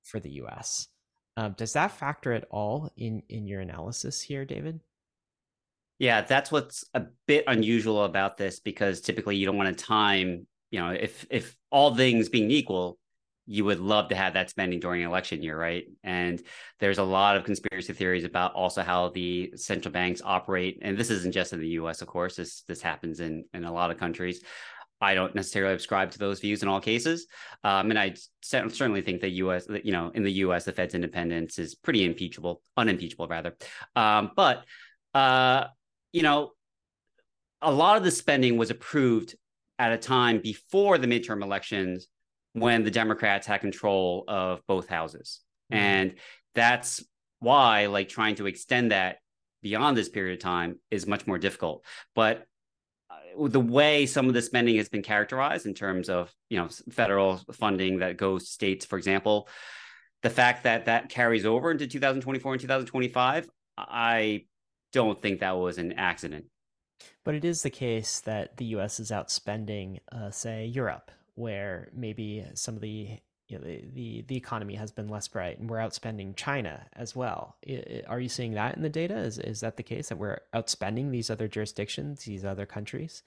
[0.03, 0.87] for the US.
[1.37, 4.79] Um, does that factor at all in in your analysis here, David?
[5.99, 10.47] Yeah, that's what's a bit unusual about this because typically you don't want to time,
[10.71, 12.97] you know, if if all things being equal,
[13.45, 15.85] you would love to have that spending during election year, right?
[16.03, 16.41] And
[16.79, 21.09] there's a lot of conspiracy theories about also how the central banks operate, and this
[21.09, 22.35] isn't just in the U.S., of course.
[22.35, 24.41] This this happens in in a lot of countries.
[25.01, 27.27] I don't necessarily subscribe to those views in all cases.
[27.63, 31.57] Um, and I certainly think that U.S., you know, in the U.S., the Fed's independence
[31.57, 33.55] is pretty impeachable, unimpeachable rather.
[33.95, 34.65] Um, but
[35.13, 35.65] uh,
[36.11, 36.51] you know,
[37.61, 39.35] a lot of the spending was approved
[39.77, 42.07] at a time before the midterm elections
[42.53, 45.81] when the Democrats had control of both houses, mm-hmm.
[45.81, 46.13] and
[46.55, 47.03] that's
[47.39, 49.17] why, like, trying to extend that
[49.61, 51.85] beyond this period of time is much more difficult.
[52.15, 52.45] But
[53.47, 57.37] the way some of the spending has been characterized in terms of you know federal
[57.53, 59.47] funding that goes to states for example
[60.21, 64.43] the fact that that carries over into 2024 and 2025 i
[64.91, 66.45] don't think that was an accident.
[67.23, 72.45] But it is the case that the us is outspending uh, say europe where maybe
[72.55, 73.17] some of the
[73.49, 77.15] you know, the, the the economy has been less bright and we're outspending China as
[77.15, 77.57] well.
[78.07, 79.17] Are you seeing that in the data?
[79.17, 83.23] Is is that the case that we're outspending these other jurisdictions, these other countries?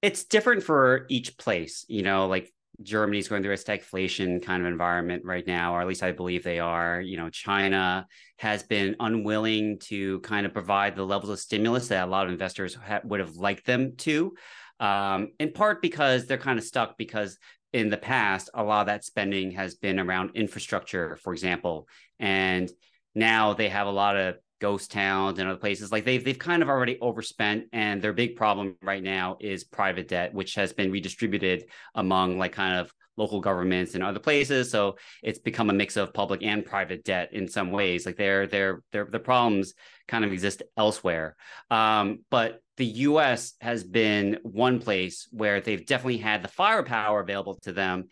[0.00, 4.68] It's different for each place, you know, like Germany's going through a stagflation kind of
[4.68, 7.00] environment right now, or at least I believe they are.
[7.00, 8.06] You know, China
[8.38, 12.32] has been unwilling to kind of provide the levels of stimulus that a lot of
[12.32, 14.34] investors ha- would have liked them to,
[14.78, 17.36] um, in part because they're kind of stuck because
[17.72, 21.86] in the past, a lot of that spending has been around infrastructure, for example,
[22.18, 22.70] and
[23.14, 25.92] now they have a lot of ghost towns and other places.
[25.92, 30.08] Like they've they've kind of already overspent, and their big problem right now is private
[30.08, 34.70] debt, which has been redistributed among like kind of local governments and other places.
[34.70, 38.06] So it's become a mix of public and private debt in some ways.
[38.06, 39.74] Like their their their the problems
[40.06, 41.36] kind of exist elsewhere.
[41.70, 47.56] Um, but the US has been one place where they've definitely had the firepower available
[47.62, 48.08] to them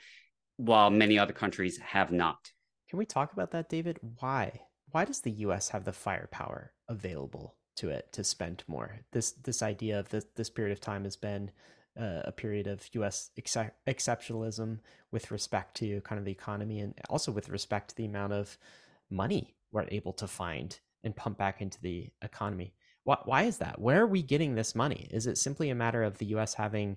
[0.56, 2.50] while many other countries have not.
[2.90, 3.98] Can we talk about that, David?
[4.20, 4.60] Why?
[4.90, 9.00] Why does the US have the firepower available to it to spend more?
[9.12, 11.50] This this idea of this this period of time has been
[11.98, 13.30] uh, a period of U.S.
[13.38, 14.80] Ex- exceptionalism
[15.12, 18.58] with respect to kind of the economy and also with respect to the amount of
[19.10, 22.74] money we're able to find and pump back into the economy.
[23.06, 23.80] Why, why is that?
[23.80, 25.06] Where are we getting this money?
[25.12, 26.54] Is it simply a matter of the U.S.
[26.54, 26.96] having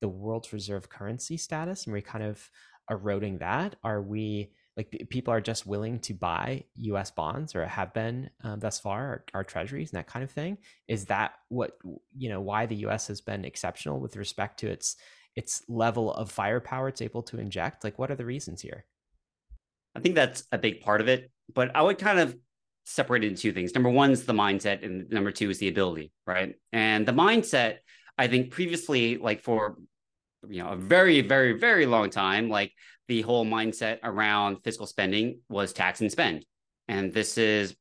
[0.00, 2.50] the world's reserve currency status and we're kind of
[2.90, 3.76] eroding that?
[3.84, 7.10] Are we like people are just willing to buy U.S.
[7.10, 10.56] bonds or have been um, thus far, our, our, treasuries and that kind of thing.
[10.88, 11.72] Is that what
[12.16, 12.40] you know?
[12.40, 13.08] Why the U.S.
[13.08, 14.96] has been exceptional with respect to its
[15.36, 17.84] its level of firepower it's able to inject?
[17.84, 18.86] Like, what are the reasons here?
[19.94, 22.34] I think that's a big part of it, but I would kind of
[22.90, 23.74] separate it into two things.
[23.74, 26.54] Number one is the mindset, and number two is the ability, right?
[26.72, 27.78] And the mindset,
[28.18, 29.76] I think previously, like for
[30.48, 32.72] you know a very very very long time like
[33.08, 36.46] the whole mindset around fiscal spending was tax and spend.
[36.86, 37.74] And this is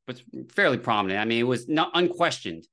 [0.52, 1.20] fairly prominent.
[1.20, 2.68] I mean, it was not unquestioned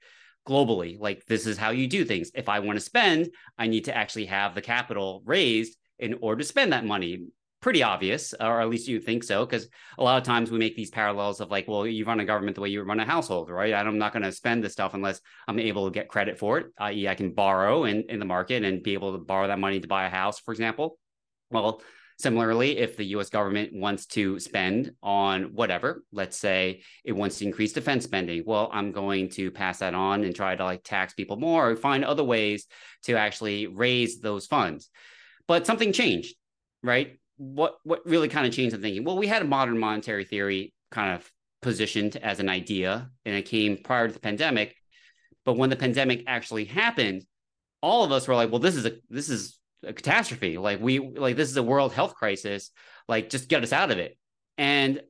[0.49, 0.99] globally.
[0.99, 2.31] Like, this is how you do things.
[2.35, 6.41] If I want to spend, I need to actually have the capital raised in order
[6.41, 7.27] to spend that money.
[7.61, 10.77] Pretty obvious, or at least you think so, because a lot of times we make
[10.77, 13.51] these parallels of like, well, you run a government the way you run a household,
[13.51, 13.75] right?
[13.75, 16.67] I'm not going to spend this stuff unless I'm able to get credit for it,
[16.79, 19.81] i.e., I can borrow in, in the market and be able to borrow that money
[19.81, 20.99] to buy a house, for example.
[21.51, 21.81] Well,
[22.19, 27.45] Similarly, if the US government wants to spend on whatever, let's say it wants to
[27.45, 31.13] increase defense spending, well, I'm going to pass that on and try to like tax
[31.13, 32.67] people more or find other ways
[33.03, 34.89] to actually raise those funds.
[35.47, 36.35] But something changed,
[36.83, 37.19] right?
[37.37, 39.05] What what really kind of changed the thinking?
[39.05, 41.31] Well, we had a modern monetary theory kind of
[41.63, 44.75] positioned as an idea and it came prior to the pandemic.
[45.45, 47.25] But when the pandemic actually happened,
[47.83, 50.59] all of us were like, well, this is a this is a catastrophe.
[50.59, 52.71] Like we like this is a world health crisis.
[53.09, 54.17] Like just get us out of it.
[54.59, 55.01] And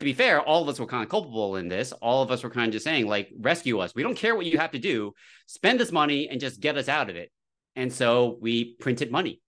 [0.00, 1.92] to be fair, all of us were kind of culpable in this.
[1.92, 3.94] All of us were kind of just saying, like, rescue us.
[3.94, 5.12] We don't care what you have to do.
[5.46, 7.30] Spend this money and just get us out of it.
[7.76, 9.40] And so we printed money.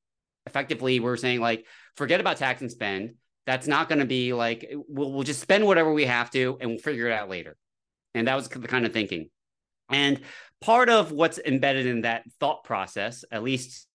[0.46, 3.14] Effectively, we're saying, like, forget about tax and spend.
[3.46, 6.70] That's not going to be like, we'll, we'll just spend whatever we have to and
[6.70, 7.56] we'll figure it out later.
[8.14, 9.30] And that was the kind of thinking.
[9.88, 10.20] And
[10.60, 13.86] part of what's embedded in that thought process, at least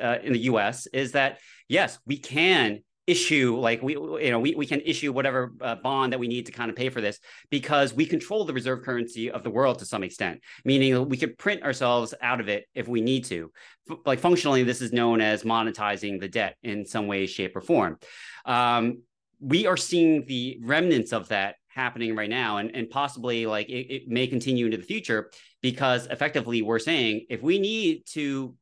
[0.00, 4.54] uh, in the US is that yes, we can issue like we you know we,
[4.54, 7.20] we can issue whatever uh, bond that we need to kind of pay for this
[7.50, 11.36] because we control the reserve currency of the world to some extent meaning we could
[11.36, 13.50] print ourselves out of it if we need to.
[13.90, 17.60] F- like functionally this is known as monetizing the debt in some way shape or
[17.60, 17.98] form.
[18.44, 19.02] Um,
[19.40, 23.94] we are seeing the remnants of that happening right now and, and possibly like it,
[23.94, 28.54] it may continue into the future because effectively we're saying if we need to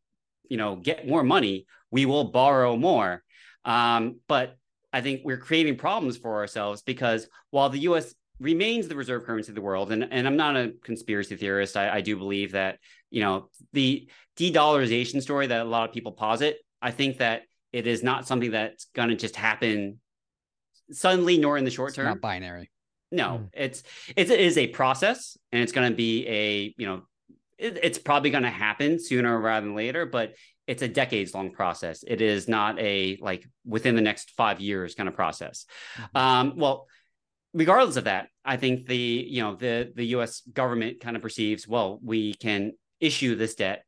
[0.48, 3.22] you know get more money we will borrow more
[3.64, 4.56] um, but
[4.92, 9.50] i think we're creating problems for ourselves because while the us remains the reserve currency
[9.50, 12.78] of the world and, and i'm not a conspiracy theorist I, I do believe that
[13.10, 17.86] you know the de-dollarization story that a lot of people posit i think that it
[17.86, 20.00] is not something that's going to just happen
[20.90, 22.70] suddenly nor in the short it's term not binary
[23.10, 23.48] no mm.
[23.52, 23.82] it's,
[24.16, 27.02] it's it is a process and it's going to be a you know
[27.62, 30.34] it, it's probably going to happen sooner rather than later, but
[30.72, 32.02] it's a decades long process.
[32.06, 35.66] It is not a like within the next five years kind of process.
[35.96, 36.16] Mm-hmm.
[36.16, 36.86] Um, well,
[37.52, 40.40] regardless of that, I think the you know the the U.S.
[40.50, 43.84] government kind of perceives well we can issue this debt.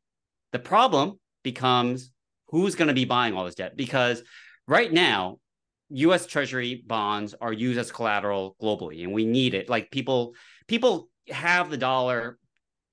[0.53, 2.11] The problem becomes
[2.49, 4.23] who's going to be buying all this debt because
[4.68, 5.38] right now
[5.88, 6.27] U.S.
[6.27, 9.70] Treasury bonds are used as collateral globally, and we need it.
[9.70, 10.35] Like people
[10.68, 12.38] people have the dollar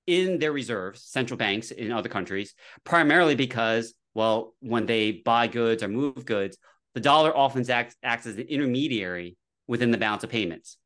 [0.06, 5.82] in their reserves, central banks in other countries, primarily because, well, when they buy goods
[5.82, 6.56] or move goods,
[6.94, 9.36] the dollar often acts, acts as an intermediary
[9.66, 10.76] within the balance of payments.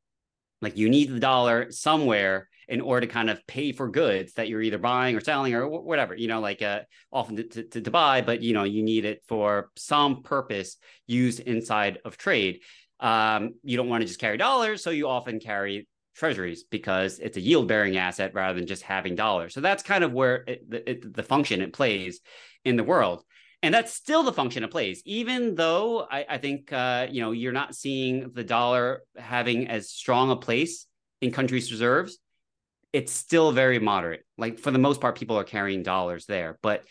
[0.62, 4.48] Like you need the dollar somewhere in order to kind of pay for goods that
[4.48, 6.80] you're either buying or selling or whatever, you know, like uh,
[7.12, 10.76] often to, to, to buy, but you know, you need it for some purpose
[11.06, 12.60] used inside of trade.
[12.98, 17.36] Um, you don't want to just carry dollars, so you often carry treasuries because it's
[17.36, 19.54] a yield bearing asset rather than just having dollars.
[19.54, 22.20] So that's kind of where it, it, the function it plays
[22.64, 23.22] in the world.
[23.62, 27.32] And that's still the function it plays, even though I, I think uh, you know
[27.32, 30.86] you're not seeing the dollar having as strong a place
[31.20, 32.18] in countries' reserves.
[32.92, 34.24] It's still very moderate.
[34.38, 36.84] Like for the most part, people are carrying dollars there, but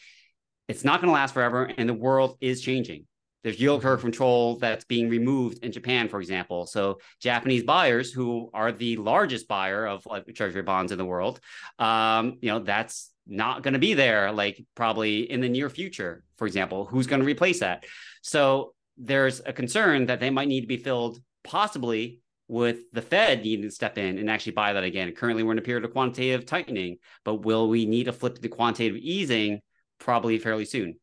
[0.68, 3.06] it's not going to last forever, and the world is changing.
[3.46, 6.66] There's yield curve control that's being removed in Japan, for example.
[6.66, 11.40] So Japanese buyers, who are the largest buyer of like treasury bonds in the world,
[11.78, 16.24] um, you know, that's not going to be there like probably in the near future.
[16.38, 17.86] For example, who's going to replace that?
[18.24, 23.44] So there's a concern that they might need to be filled possibly with the Fed
[23.44, 25.12] needing to step in and actually buy that again.
[25.12, 28.50] Currently, we're in a period of quantitative tightening, but will we need to flip to
[28.50, 29.62] quantitative easing
[30.00, 30.96] probably fairly soon?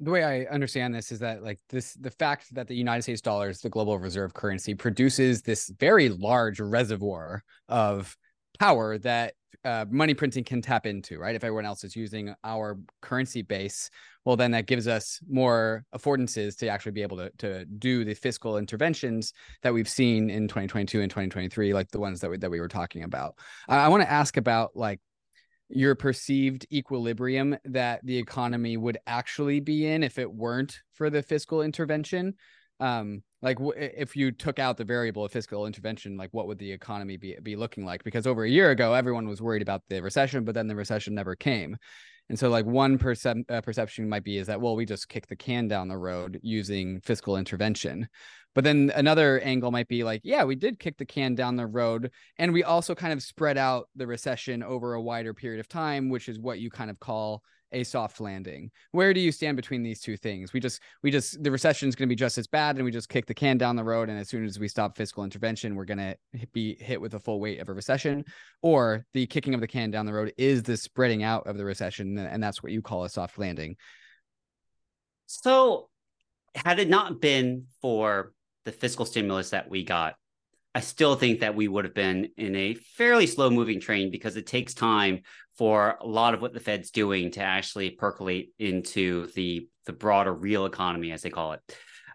[0.00, 3.20] The way I understand this is that like this the fact that the United States
[3.20, 8.16] dollar is the global reserve currency produces this very large reservoir of
[8.58, 9.34] power that
[9.64, 11.34] uh, money printing can tap into, right?
[11.34, 13.90] If everyone else is using our currency base,
[14.24, 18.14] well, then that gives us more affordances to actually be able to, to do the
[18.14, 22.50] fiscal interventions that we've seen in 2022 and 2023, like the ones that we, that
[22.50, 23.34] we were talking about.
[23.68, 25.00] I, I want to ask about like
[25.70, 31.22] your perceived equilibrium that the economy would actually be in if it weren't for the
[31.22, 32.34] fiscal intervention?
[32.80, 36.58] Um like w- if you took out the variable of fiscal intervention like what would
[36.58, 38.04] the economy be be looking like?
[38.04, 41.14] Because over a year ago everyone was worried about the recession but then the recession
[41.14, 41.76] never came
[42.30, 45.26] and so like one percep- uh, perception might be is that well we just kick
[45.26, 48.08] the can down the road using fiscal intervention
[48.54, 51.66] but then another angle might be like, yeah, we did kick the can down the
[51.66, 52.10] road.
[52.36, 56.08] And we also kind of spread out the recession over a wider period of time,
[56.08, 58.70] which is what you kind of call a soft landing.
[58.92, 60.52] Where do you stand between these two things?
[60.52, 62.90] We just, we just, the recession is going to be just as bad and we
[62.90, 64.08] just kick the can down the road.
[64.08, 66.16] And as soon as we stop fiscal intervention, we're going to
[66.52, 68.24] be hit with the full weight of a recession.
[68.62, 71.64] Or the kicking of the can down the road is the spreading out of the
[71.64, 72.18] recession.
[72.18, 73.76] And that's what you call a soft landing.
[75.26, 75.88] So,
[76.54, 78.32] had it not been for
[78.64, 80.16] the fiscal stimulus that we got,
[80.74, 84.36] I still think that we would have been in a fairly slow moving train because
[84.36, 85.22] it takes time
[85.60, 90.32] for a lot of what the Fed's doing to actually percolate into the the broader
[90.32, 91.60] real economy, as they call it.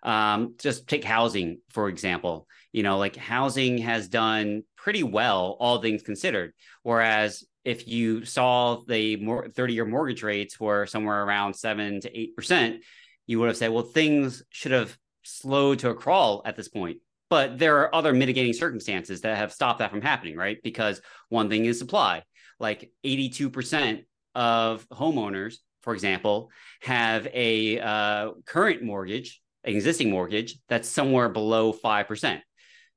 [0.01, 2.47] Um, just take housing, for example.
[2.71, 6.53] You know, like housing has done pretty well, all things considered.
[6.81, 12.79] Whereas if you saw the 30 year mortgage rates were somewhere around seven to 8%,
[13.27, 16.97] you would have said, well, things should have slowed to a crawl at this point.
[17.29, 20.57] But there are other mitigating circumstances that have stopped that from happening, right?
[20.63, 22.23] Because one thing is supply.
[22.59, 30.89] Like 82% of homeowners, for example, have a uh, current mortgage, an existing mortgage that's
[30.89, 32.41] somewhere below 5%.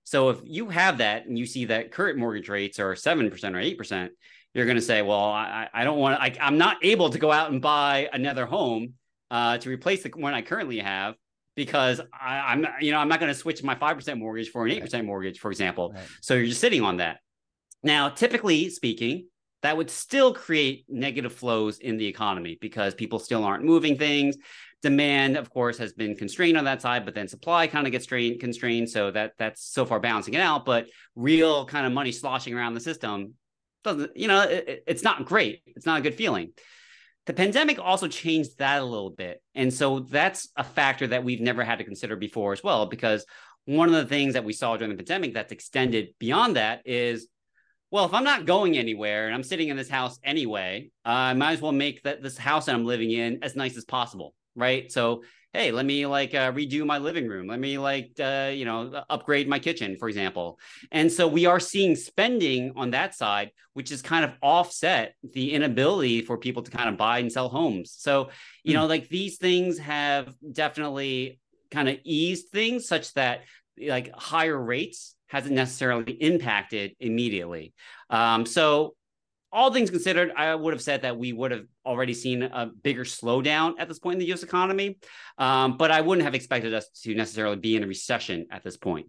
[0.04, 3.84] So if you have that and you see that current mortgage rates are 7% or
[3.84, 4.08] 8%,
[4.54, 7.30] you're going to say, well, I, I don't want to, I'm not able to go
[7.30, 8.94] out and buy another home
[9.30, 11.14] uh, to replace the one I currently have
[11.54, 14.72] because I, am you know, I'm not going to switch my 5% mortgage for an
[14.72, 15.92] 8% mortgage, for example.
[15.92, 16.04] Right.
[16.22, 17.18] So you're just sitting on that.
[17.82, 19.26] Now, typically speaking,
[19.62, 24.36] that would still create negative flows in the economy because people still aren't moving things.
[24.82, 28.04] Demand, of course, has been constrained on that side, but then supply kind of gets
[28.04, 28.88] strained, constrained.
[28.88, 30.64] So that that's so far balancing it out.
[30.64, 33.34] But real kind of money sloshing around the system
[33.82, 35.62] doesn't, you know, it, it's not great.
[35.66, 36.52] It's not a good feeling.
[37.26, 39.42] The pandemic also changed that a little bit.
[39.54, 43.26] And so that's a factor that we've never had to consider before as well, because
[43.64, 47.26] one of the things that we saw during the pandemic that's extended beyond that is
[47.90, 51.35] well, if I'm not going anywhere and I'm sitting in this house anyway, uh, I
[51.35, 54.35] might as well make that this house that I'm living in as nice as possible,
[54.55, 54.90] right?
[54.92, 55.22] So
[55.55, 57.46] hey, let me like uh, redo my living room.
[57.46, 60.59] Let me like, uh, you know, upgrade my kitchen, for example.
[60.92, 65.55] And so we are seeing spending on that side, which is kind of offset the
[65.55, 67.94] inability for people to kind of buy and sell homes.
[67.96, 68.29] So,
[68.62, 68.74] you mm.
[68.74, 73.44] know, like these things have definitely kind of eased things such that
[73.81, 77.72] like higher rates hasn't necessarily impacted immediately.
[78.10, 78.94] Um, so
[79.50, 83.04] all things considered, I would have said that we would have already seen a bigger
[83.04, 84.98] slowdown at this point in the US economy.
[85.38, 88.76] Um, but I wouldn't have expected us to necessarily be in a recession at this
[88.76, 89.06] point.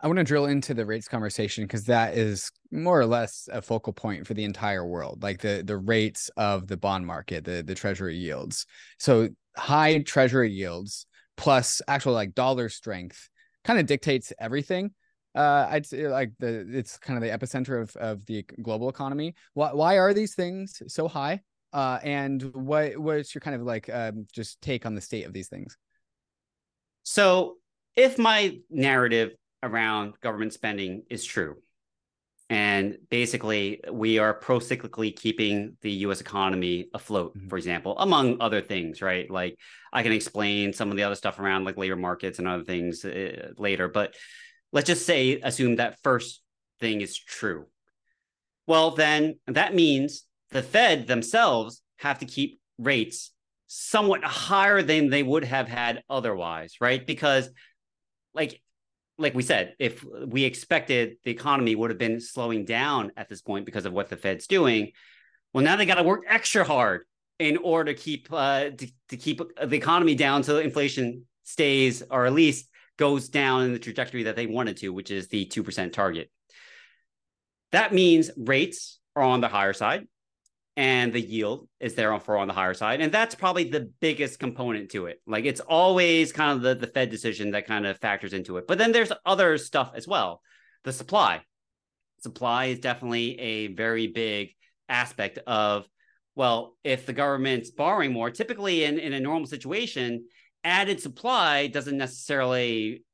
[0.00, 3.60] I want to drill into the rates conversation because that is more or less a
[3.60, 7.64] focal point for the entire world, like the the rates of the bond market, the
[7.64, 8.64] the treasury yields.
[9.00, 13.28] So high treasury yields plus actual like dollar strength
[13.64, 14.92] kind of dictates everything
[15.38, 19.34] uh, I'd say like the it's kind of the epicenter of of the global economy.
[19.54, 21.42] Why why are these things so high?
[21.72, 25.32] Uh, and what what's your kind of like um, just take on the state of
[25.32, 25.76] these things?
[27.04, 27.56] So,
[27.94, 29.30] if my narrative
[29.62, 31.56] around government spending is true,
[32.50, 36.20] and basically we are pro-cyclically keeping the U.S.
[36.20, 37.48] economy afloat, mm-hmm.
[37.48, 39.30] for example, among other things, right?
[39.30, 39.56] Like
[39.92, 43.04] I can explain some of the other stuff around like labor markets and other things
[43.04, 44.14] uh, later, but
[44.72, 46.42] let's just say assume that first
[46.80, 47.66] thing is true.
[48.66, 53.32] Well, then that means the Fed themselves have to keep rates
[53.66, 57.06] somewhat higher than they would have had otherwise, right?
[57.06, 57.48] Because
[58.34, 58.60] like
[59.20, 63.42] like we said, if we expected the economy would have been slowing down at this
[63.42, 64.92] point because of what the Fed's doing,
[65.52, 67.02] well, now they got to work extra hard
[67.38, 72.26] in order to keep uh, to, to keep the economy down so inflation stays or
[72.26, 75.92] at least goes down in the trajectory that they wanted to, which is the 2%
[75.92, 76.30] target.
[77.72, 80.06] That means rates are on the higher side
[80.76, 83.00] and the yield is there for on the higher side.
[83.00, 85.20] And that's probably the biggest component to it.
[85.26, 88.66] Like it's always kind of the, the Fed decision that kind of factors into it.
[88.68, 90.40] But then there's other stuff as well.
[90.84, 91.42] The supply.
[92.20, 94.50] Supply is definitely a very big
[94.88, 95.86] aspect of,
[96.36, 100.26] well, if the government's borrowing more, typically in, in a normal situation,
[100.64, 103.04] added supply doesn't necessarily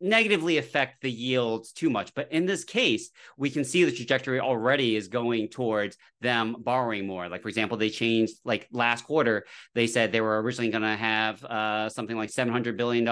[0.00, 2.12] negatively affect the yields too much.
[2.14, 7.06] But in this case, we can see the trajectory already is going towards them borrowing
[7.06, 7.28] more.
[7.28, 10.96] Like, for example, they changed, like last quarter, they said they were originally going to
[10.96, 13.04] have uh, something like $700 billion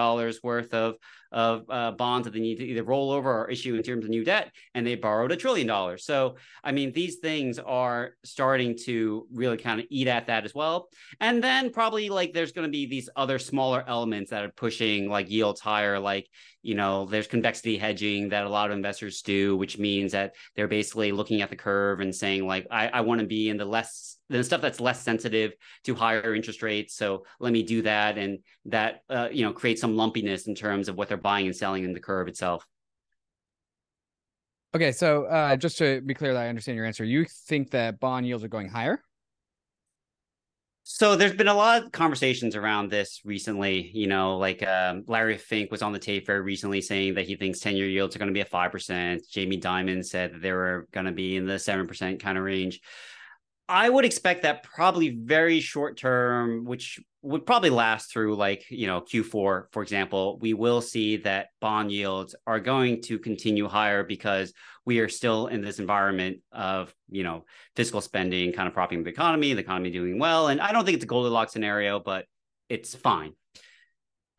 [0.42, 0.96] worth of
[1.32, 4.10] of uh, bonds that they need to either roll over or issue in terms of
[4.10, 6.04] new debt, and they borrowed a trillion dollars.
[6.04, 10.54] So, I mean, these things are starting to really kind of eat at that as
[10.54, 10.88] well.
[11.20, 15.08] And then probably like there's going to be these other smaller elements that are pushing
[15.08, 16.28] like yields higher, like
[16.62, 20.68] you know, there's convexity hedging that a lot of investors do, which means that they're
[20.68, 23.64] basically looking at the curve and saying like, I, I want to be in the
[23.64, 25.52] less the stuff that's less sensitive
[25.84, 26.94] to higher interest rates.
[26.94, 30.88] So let me do that, and that uh, you know creates some lumpiness in terms
[30.88, 32.66] of what they're buying and selling in the curve itself.
[34.74, 38.00] Okay, so uh, just to be clear that I understand your answer, you think that
[38.00, 39.02] bond yields are going higher?
[40.84, 43.90] So there's been a lot of conversations around this recently.
[43.94, 47.36] You know, like um, Larry Fink was on the tape very recently saying that he
[47.36, 49.28] thinks 10 year yields are going to be at 5%.
[49.30, 52.80] Jamie Dimon said that they were going to be in the 7% kind of range.
[53.72, 58.86] I would expect that probably very short term, which would probably last through like, you
[58.86, 64.04] know, Q4, for example, we will see that bond yields are going to continue higher
[64.04, 64.52] because
[64.84, 69.08] we are still in this environment of, you know, fiscal spending kind of propping the
[69.08, 70.48] economy, the economy doing well.
[70.48, 72.26] And I don't think it's a Goldilocks scenario, but
[72.68, 73.32] it's fine.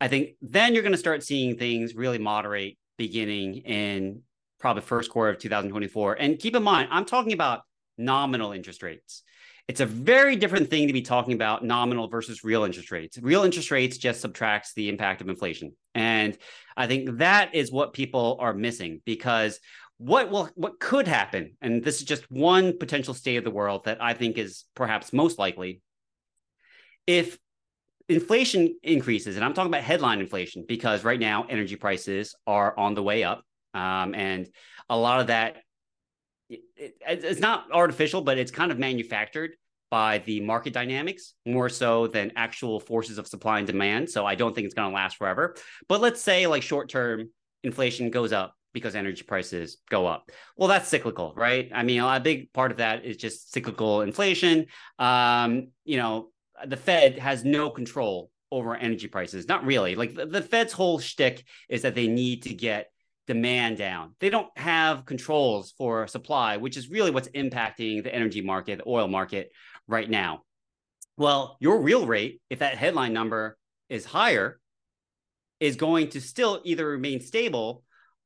[0.00, 4.22] I think then you're going to start seeing things really moderate beginning in
[4.60, 6.18] probably first quarter of 2024.
[6.20, 7.62] And keep in mind, I'm talking about
[7.98, 9.22] nominal interest rates.
[9.66, 13.18] It's a very different thing to be talking about nominal versus real interest rates.
[13.18, 15.72] Real interest rates just subtracts the impact of inflation.
[15.94, 16.36] And
[16.76, 19.58] I think that is what people are missing because
[19.98, 23.84] what will what could happen and this is just one potential state of the world
[23.84, 25.80] that I think is perhaps most likely
[27.06, 27.38] if
[28.08, 32.94] inflation increases and I'm talking about headline inflation because right now energy prices are on
[32.94, 34.48] the way up um, and
[34.88, 35.58] a lot of that
[36.48, 39.52] it, it's not artificial, but it's kind of manufactured
[39.90, 44.10] by the market dynamics more so than actual forces of supply and demand.
[44.10, 45.54] So I don't think it's going to last forever.
[45.88, 47.30] But let's say like short term
[47.62, 50.30] inflation goes up because energy prices go up.
[50.56, 51.70] Well, that's cyclical, right?
[51.72, 54.66] I mean, a big part of that is just cyclical inflation.
[54.98, 56.30] Um, you know,
[56.66, 59.48] the Fed has no control over energy prices.
[59.48, 59.94] Not really.
[59.94, 62.90] Like the, the Fed's whole shtick is that they need to get
[63.26, 64.14] demand down.
[64.20, 68.88] They don't have controls for supply, which is really what's impacting the energy market, the
[68.88, 69.50] oil market
[69.86, 70.42] right now.
[71.16, 73.56] Well, your real rate, if that headline number
[73.88, 74.58] is higher,
[75.60, 77.83] is going to still either remain stable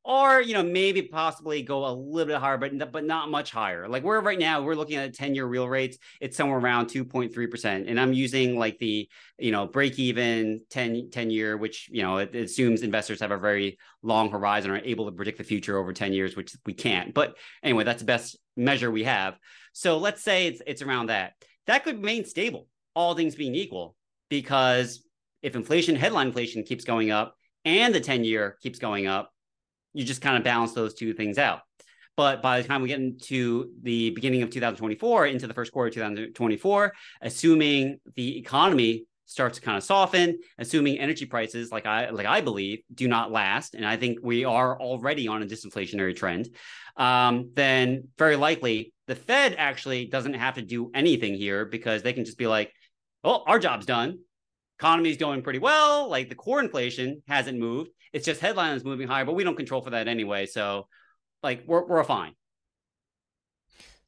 [0.09, 3.87] or you know maybe possibly go a little bit higher but but not much higher.
[3.87, 5.99] Like we're right now we're looking at 10 year real rates.
[6.21, 11.31] It's somewhere around 2.3% and i'm using like the you know break even 10 10
[11.31, 15.05] year which you know it, it, assumes investors have a very long horizon are able
[15.05, 17.13] to predict the future over 10 years which we can't.
[17.13, 19.37] But anyway that's the best measure we have.
[19.75, 21.35] So let's say it's it's around that.
[21.67, 23.95] That could remain stable all things being equal
[24.31, 25.05] because
[25.43, 27.35] if inflation headline inflation keeps going up
[27.67, 29.31] and the 10 year keeps going up
[29.99, 31.63] you just kind of balance those two things out.
[32.17, 35.89] But by the time we get into the beginning of 2024, into the first quarter
[35.89, 42.11] of 2024, assuming the economy starts to kind of soften, assuming energy prices, like I
[42.11, 46.15] like I believe, do not last, and I think we are already on a disinflationary
[46.15, 46.49] trend,
[46.97, 52.13] um, then very likely the Fed actually doesn't have to do anything here because they
[52.13, 52.73] can just be like,
[53.25, 54.19] "Oh, our job's done.
[54.79, 56.09] Economy's going pretty well.
[56.09, 57.91] Like the core inflation hasn't moved.
[58.13, 60.47] It's just headlines moving higher, but we don't control for that anyway.
[60.47, 60.89] So,
[61.43, 62.35] like, we're we're fine.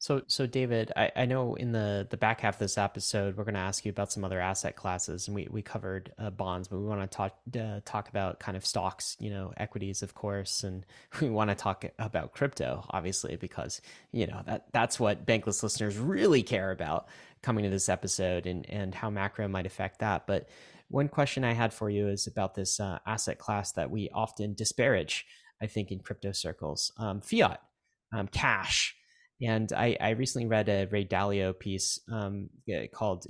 [0.01, 3.43] So, so David, I, I know in the the back half of this episode, we're
[3.43, 6.67] going to ask you about some other asset classes, and we we covered uh, bonds,
[6.67, 10.15] but we want to talk uh, talk about kind of stocks, you know, equities, of
[10.15, 10.87] course, and
[11.21, 13.79] we want to talk about crypto, obviously, because
[14.11, 17.07] you know that that's what bankless listeners really care about
[17.43, 20.49] coming to this episode, and and how macro might affect that, but
[20.91, 24.53] one question I had for you is about this uh, asset class that we often
[24.53, 25.25] disparage,
[25.61, 27.61] I think, in crypto circles um, fiat,
[28.13, 28.95] um, cash.
[29.41, 32.49] And I, I, recently read a Ray Dalio piece um,
[32.93, 33.25] called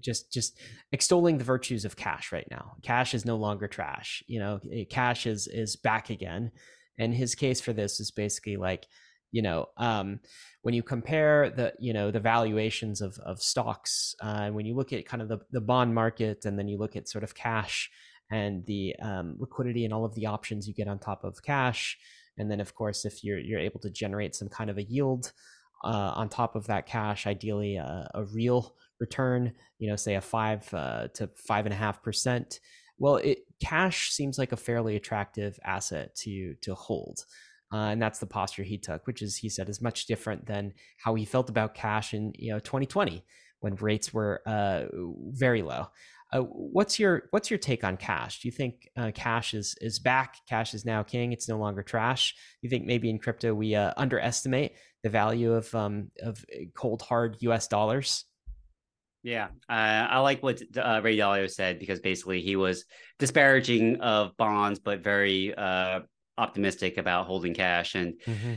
[0.00, 0.60] just just
[0.92, 2.74] extolling the virtues of cash right now.
[2.82, 4.22] Cash is no longer trash.
[4.28, 4.60] You know,
[4.90, 6.52] cash is is back again.
[6.98, 8.86] And his case for this is basically like,
[9.32, 10.20] you know, um,
[10.62, 14.92] when you compare the you know the valuations of of stocks, uh, when you look
[14.92, 17.90] at kind of the, the bond market, and then you look at sort of cash
[18.30, 21.98] and the um, liquidity and all of the options you get on top of cash,
[22.38, 25.32] and then of course if you're you're able to generate some kind of a yield
[25.84, 30.20] uh, on top of that cash, ideally a, a, real return, you know, say a
[30.20, 32.60] five uh, to five and a half percent.
[32.98, 37.24] Well, it cash seems like a fairly attractive asset to to hold.
[37.72, 40.72] Uh, and that's the posture he took, which is he said is much different than
[40.98, 43.24] how he felt about cash in you know 2020
[43.60, 44.84] when rates were uh,
[45.30, 45.86] very low.
[46.32, 48.40] Uh, what's your what's your take on cash?
[48.40, 50.36] Do you think uh, cash is is back?
[50.48, 51.32] Cash is now king.
[51.32, 52.34] It's no longer trash.
[52.62, 56.44] You think maybe in crypto we uh, underestimate the value of um, of
[56.76, 57.68] cold hard U.S.
[57.68, 58.24] dollars?
[59.22, 59.72] Yeah, uh,
[60.08, 62.84] I like what uh, Ray Dalio said because basically he was
[63.18, 66.00] disparaging of bonds, but very uh,
[66.38, 68.54] optimistic about holding cash and mm-hmm.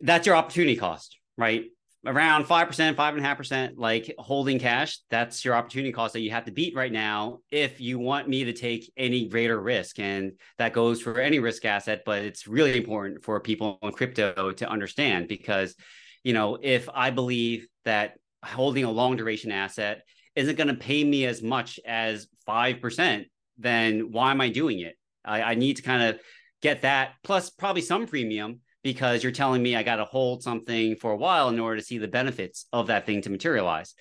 [0.00, 1.64] that's your opportunity cost right
[2.06, 6.74] around 5% 5.5% like holding cash that's your opportunity cost that you have to beat
[6.74, 11.20] right now if you want me to take any greater risk and that goes for
[11.20, 15.74] any risk asset but it's really important for people in crypto to understand because
[16.22, 20.02] you know if i believe that holding a long duration asset
[20.38, 23.24] isn't going to pay me as much as 5%,
[23.58, 24.96] then why am I doing it?
[25.24, 26.20] I, I need to kind of
[26.62, 30.96] get that plus probably some premium because you're telling me I got to hold something
[30.96, 33.94] for a while in order to see the benefits of that thing to materialize.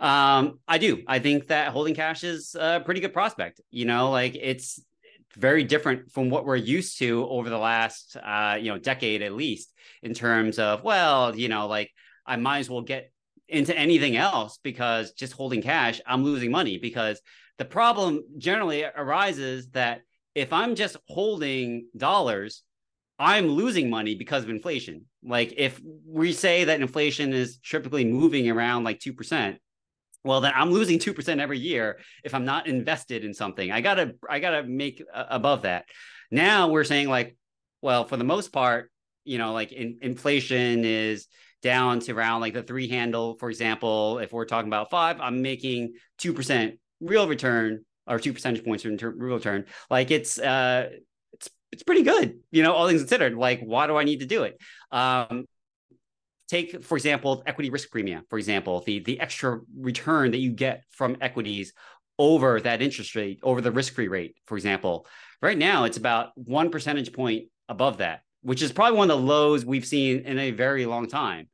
[0.00, 1.02] Um, I do.
[1.06, 3.60] I think that holding cash is a pretty good prospect.
[3.70, 4.80] You know, like it's
[5.36, 9.32] very different from what we're used to over the last, uh, you know, decade at
[9.32, 11.90] least in terms of, well, you know, like
[12.26, 13.12] I might as well get
[13.48, 17.20] into anything else because just holding cash, I'm losing money because
[17.58, 20.02] the problem generally arises that
[20.34, 22.62] if I'm just holding dollars,
[23.18, 25.04] I'm losing money because of inflation.
[25.22, 29.56] Like if we say that inflation is typically moving around like 2%,
[30.24, 33.70] well then I'm losing 2% every year if I'm not invested in something.
[33.70, 35.84] I got to I got to make uh, above that.
[36.30, 37.36] Now we're saying like
[37.80, 38.90] well for the most part,
[39.24, 41.28] you know, like in, inflation is
[41.62, 45.42] down to around like the three handle for example, if we're talking about 5, I'm
[45.42, 49.64] making 2% real return or 2 percentage points in real return.
[49.90, 50.90] Like it's uh
[51.32, 53.34] it's it's pretty good, you know, all things considered.
[53.34, 54.58] Like, why do I need to do it?
[54.90, 55.46] Um,
[56.48, 60.84] take, for example, equity risk premium, for example, the the extra return that you get
[60.90, 61.72] from equities
[62.18, 65.06] over that interest rate, over the risk-free rate, for example.
[65.40, 69.26] Right now, it's about one percentage point above that, which is probably one of the
[69.26, 71.48] lows we've seen in a very long time.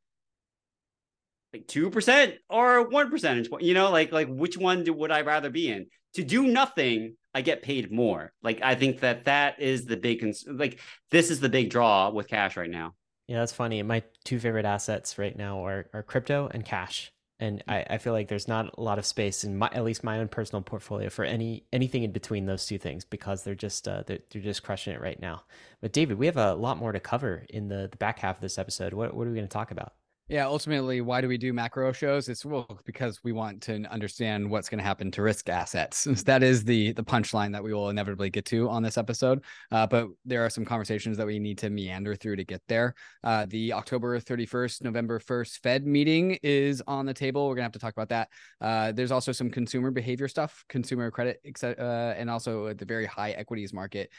[1.58, 5.10] Like two percent or one percentage point, you know, like like which one do, would
[5.10, 5.86] I rather be in?
[6.14, 8.32] To do nothing I get paid more.
[8.42, 10.80] Like I think that that is the big cons- like
[11.10, 12.94] this is the big draw with cash right now.
[13.26, 13.82] Yeah, that's funny.
[13.82, 17.12] My two favorite assets right now are, are crypto and cash.
[17.40, 20.02] And I, I feel like there's not a lot of space in my at least
[20.02, 23.86] my own personal portfolio for any anything in between those two things because they're just
[23.86, 25.42] uh, they're, they're just crushing it right now.
[25.80, 28.42] But David, we have a lot more to cover in the, the back half of
[28.42, 28.92] this episode.
[28.92, 29.92] What what are we going to talk about?
[30.30, 32.28] Yeah, ultimately, why do we do macro shows?
[32.28, 36.04] It's well because we want to understand what's going to happen to risk assets.
[36.26, 39.42] that is the the punchline that we will inevitably get to on this episode.
[39.72, 42.94] Uh, but there are some conversations that we need to meander through to get there.
[43.24, 47.48] Uh, the October 31st, November 1st Fed meeting is on the table.
[47.48, 48.28] We're gonna have to talk about that.
[48.60, 51.72] Uh, there's also some consumer behavior stuff, consumer credit, uh,
[52.18, 54.10] and also the very high equities market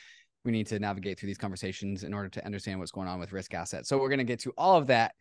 [0.46, 3.34] we need to navigate through these conversations in order to understand what's going on with
[3.34, 3.90] risk assets.
[3.90, 5.14] So we're going to get to all of that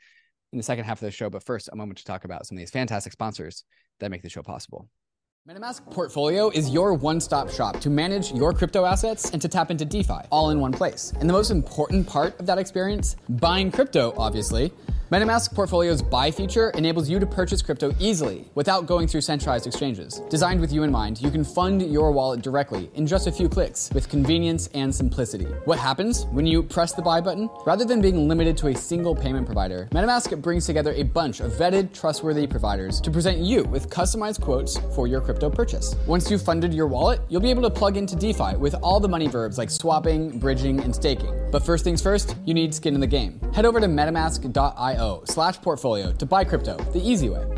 [0.53, 1.31] in the second half of the show.
[1.31, 3.65] But first, a moment to talk about some of these fantastic sponsors
[4.01, 4.89] that make the show possible.
[5.49, 9.71] MetaMask Portfolio is your one stop shop to manage your crypto assets and to tap
[9.71, 11.15] into DeFi all in one place.
[11.21, 14.73] And the most important part of that experience, buying crypto, obviously
[15.11, 20.21] MetaMask Portfolio's buy feature enables you to purchase crypto easily without going through centralized exchanges.
[20.29, 23.49] Designed with you in mind, you can fund your wallet directly in just a few
[23.49, 25.47] clicks with convenience and simplicity.
[25.65, 27.49] What happens when you press the buy button?
[27.65, 31.53] Rather than being limited to a single payment provider, MetaMask brings together a bunch of
[31.53, 35.97] vetted, trustworthy providers to present you with customized quotes for your crypto purchase.
[36.07, 39.09] Once you've funded your wallet, you'll be able to plug into DeFi with all the
[39.09, 41.33] money verbs like swapping, bridging, and staking.
[41.51, 43.41] But first things first, you need skin in the game.
[43.55, 47.58] Head over to metamask.io slash portfolio to buy crypto the easy way.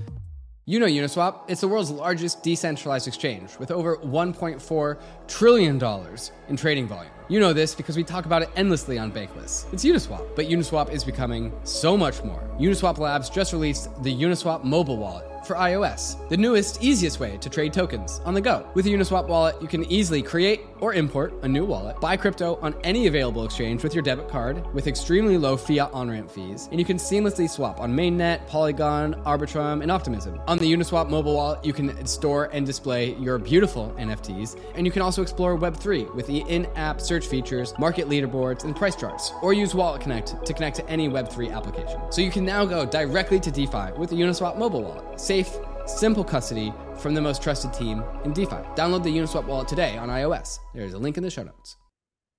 [0.71, 4.97] You know Uniswap, it's the world's largest decentralized exchange with over $1.4
[5.27, 5.75] trillion
[6.47, 7.11] in trading volume.
[7.27, 9.65] You know this because we talk about it endlessly on Bankless.
[9.73, 12.41] It's Uniswap, but Uniswap is becoming so much more.
[12.57, 17.49] Uniswap Labs just released the Uniswap mobile wallet for iOS, the newest, easiest way to
[17.49, 18.67] trade tokens on the go.
[18.73, 22.57] With a Uniswap wallet, you can easily create or import a new wallet, buy crypto
[22.61, 26.67] on any available exchange with your debit card with extremely low fiat on ramp fees,
[26.71, 30.39] and you can seamlessly swap on Mainnet, Polygon, Arbitrum, and Optimism.
[30.47, 34.91] On the Uniswap mobile wallet, you can store and display your beautiful NFTs, and you
[34.91, 39.31] can also explore Web3 with the in app search features, market leaderboards, and price charts,
[39.41, 41.99] or use Wallet Connect to connect to any Web3 application.
[42.09, 46.25] So you can now go directly to DeFi with the Uniswap mobile wallet safe, simple
[46.25, 48.57] custody from the most trusted team in DeFi.
[48.75, 50.59] Download the Uniswap wallet today on iOS.
[50.73, 51.77] There's a link in the show notes.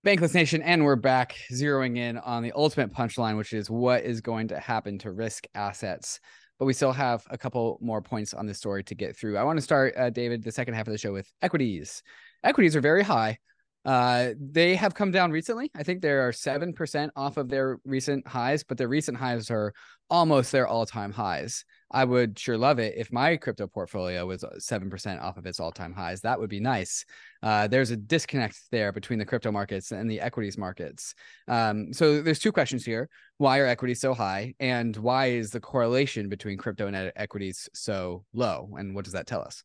[0.06, 4.20] Bankless Nation, and we're back zeroing in on the ultimate punchline, which is what is
[4.20, 6.20] going to happen to risk assets.
[6.58, 9.38] But we still have a couple more points on this story to get through.
[9.38, 12.02] I want to start, uh, David, the second half of the show with equities.
[12.44, 13.38] Equities are very high.
[13.84, 15.70] Uh, they have come down recently.
[15.74, 19.72] I think they are 7% off of their recent highs, but their recent highs are
[20.10, 21.64] almost their all time highs.
[21.92, 25.70] I would sure love it if my crypto portfolio was 7% off of its all
[25.70, 26.22] time highs.
[26.22, 27.04] That would be nice.
[27.42, 31.14] Uh, there's a disconnect there between the crypto markets and the equities markets.
[31.48, 33.08] Um, so there's two questions here.
[33.36, 34.54] Why are equities so high?
[34.58, 38.70] And why is the correlation between crypto and equities so low?
[38.78, 39.62] And what does that tell us?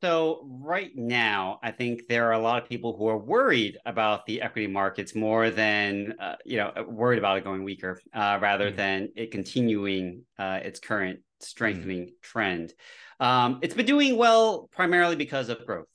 [0.00, 4.24] So right now, I think there are a lot of people who are worried about
[4.24, 8.68] the equity markets more than uh, you know worried about it going weaker, uh, rather
[8.68, 8.76] mm-hmm.
[8.76, 12.14] than it continuing uh, its current strengthening mm-hmm.
[12.22, 12.72] trend.
[13.18, 15.86] Um, it's been doing well primarily because of growth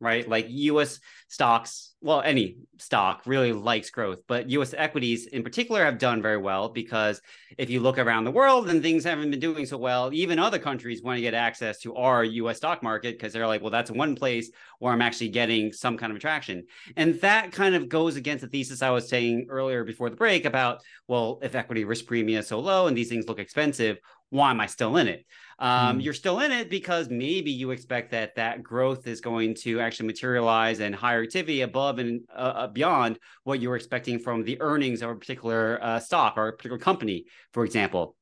[0.00, 0.28] right?
[0.28, 5.98] Like US stocks, well, any stock really likes growth, but US equities in particular have
[5.98, 7.20] done very well because
[7.56, 10.58] if you look around the world and things haven't been doing so well, even other
[10.58, 13.90] countries want to get access to our US stock market because they're like, well, that's
[13.90, 16.64] one place where I'm actually getting some kind of attraction.
[16.96, 20.44] And that kind of goes against the thesis I was saying earlier before the break
[20.44, 23.98] about, well, if equity risk premium is so low and these things look expensive,
[24.30, 25.24] why am I still in it?
[25.58, 26.04] Um, mm.
[26.04, 30.06] You're still in it because maybe you expect that that growth is going to actually
[30.06, 34.60] materialize and higher activity above and uh, uh, beyond what you were expecting from the
[34.60, 38.14] earnings of a particular uh, stock or a particular company, for example.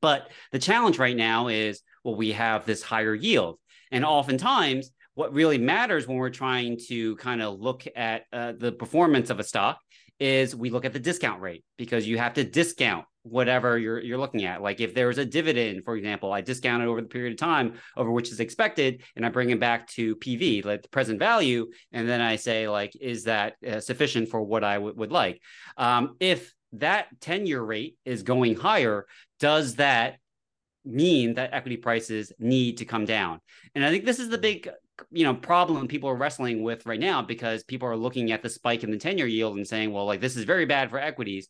[0.00, 3.58] But the challenge right now is well, we have this higher yield.
[3.90, 8.72] And oftentimes, what really matters when we're trying to kind of look at uh, the
[8.72, 9.78] performance of a stock
[10.18, 14.18] is we look at the discount rate because you have to discount whatever you're you're
[14.18, 14.62] looking at.
[14.62, 17.74] Like if there's a dividend, for example, I discount it over the period of time
[17.96, 21.70] over which is expected, and I bring it back to PV, like the present value,
[21.92, 25.40] and then I say like, is that uh, sufficient for what I w- would like?
[25.76, 29.06] Um, if that 10 year rate is going higher,
[29.38, 30.16] does that
[30.84, 33.40] mean that equity prices need to come down?
[33.74, 34.68] And I think this is the big
[35.10, 38.50] you know problem people are wrestling with right now because people are looking at the
[38.50, 40.98] spike in the 10 year yield and saying well like this is very bad for
[40.98, 41.48] equities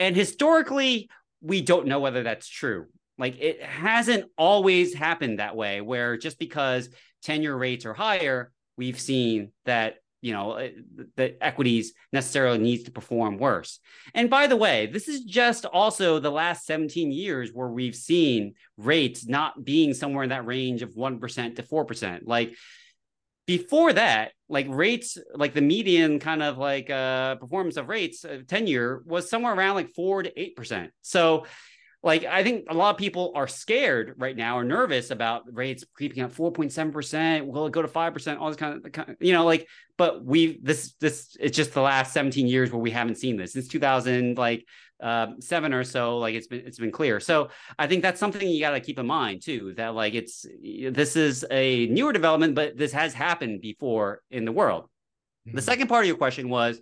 [0.00, 2.86] and historically, we don't know whether that's true.
[3.18, 6.88] Like it hasn't always happened that way, where just because
[7.22, 10.68] tenure rates are higher, we've seen that you know uh,
[11.16, 13.78] the equities necessarily needs to perform worse
[14.14, 18.54] and by the way this is just also the last 17 years where we've seen
[18.76, 22.56] rates not being somewhere in that range of 1% to 4% like
[23.48, 28.40] before that, like rates, like the median kind of like uh, performance of rates, uh,
[28.46, 30.90] 10 year was somewhere around like four to 8%.
[31.00, 31.46] So,
[32.02, 35.82] like, I think a lot of people are scared right now or nervous about rates
[35.94, 37.46] creeping up 4.7%.
[37.46, 38.38] Will it go to 5%?
[38.38, 42.12] All this kind of, you know, like, but we, this, this, it's just the last
[42.12, 44.66] 17 years where we haven't seen this since 2000, like,
[45.02, 48.48] uh, seven or so like it's been it's been clear so i think that's something
[48.48, 50.44] you got to keep in mind too that like it's
[50.90, 54.84] this is a newer development but this has happened before in the world
[55.46, 55.56] mm-hmm.
[55.56, 56.80] the second part of your question was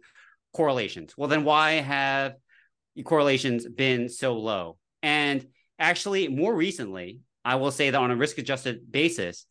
[0.55, 2.35] correlations well then why have
[3.05, 5.47] correlations been so low and
[5.79, 9.47] actually more recently i will say that on a risk adjusted basis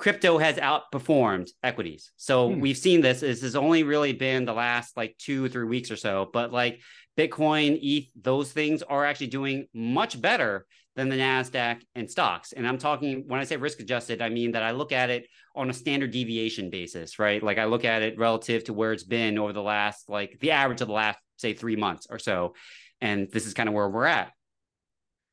[0.00, 2.10] crypto has outperformed equities.
[2.16, 2.60] So hmm.
[2.60, 3.20] we've seen this.
[3.20, 6.28] This has only really been the last like two or three weeks or so.
[6.32, 6.80] But like
[7.16, 12.52] Bitcoin, ETH, those things are actually doing much better than the NASDAQ and stocks.
[12.52, 15.26] And I'm talking, when I say risk adjusted, I mean that I look at it
[15.54, 17.42] on a standard deviation basis, right?
[17.42, 20.50] Like I look at it relative to where it's been over the last, like the
[20.50, 22.54] average of the last, say, three months or so.
[23.00, 24.32] And this is kind of where we're at.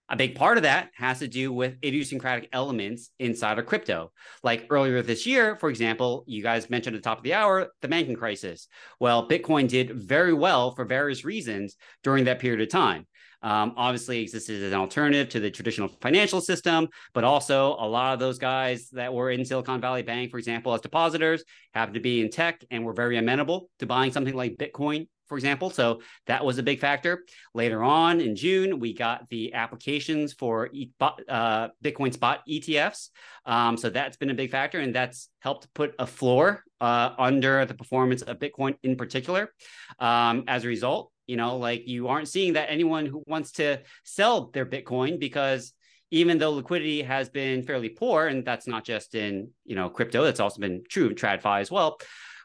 [0.10, 4.12] A big part of that has to do with idiosyncratic elements inside of crypto.
[4.42, 7.68] Like earlier this year, for example, you guys mentioned at the top of the hour
[7.82, 8.68] the banking crisis.
[9.02, 13.06] Well, Bitcoin did very well for various reasons during that period of time.
[13.42, 18.14] Um, obviously existed as an alternative to the traditional financial system, but also a lot
[18.14, 21.44] of those guys that were in Silicon Valley Bank, for example, as depositors,
[21.74, 25.38] happened to be in tech and were very amenable to buying something like Bitcoin for
[25.38, 25.70] example.
[25.70, 27.24] So that was a big factor.
[27.54, 30.70] Later on in June, we got the applications for
[31.00, 33.10] uh, Bitcoin spot ETFs.
[33.46, 37.66] Um, so that's been a big factor, and that's helped put a floor uh, under
[37.66, 39.54] the performance of Bitcoin in particular.
[40.00, 43.82] Um, as a result, you know, like you aren't seeing that anyone who wants to
[44.04, 45.74] sell their Bitcoin because
[46.12, 50.24] even though liquidity has been fairly poor, and that's not just in you know crypto,
[50.24, 52.00] that's also been true in TradFi as well.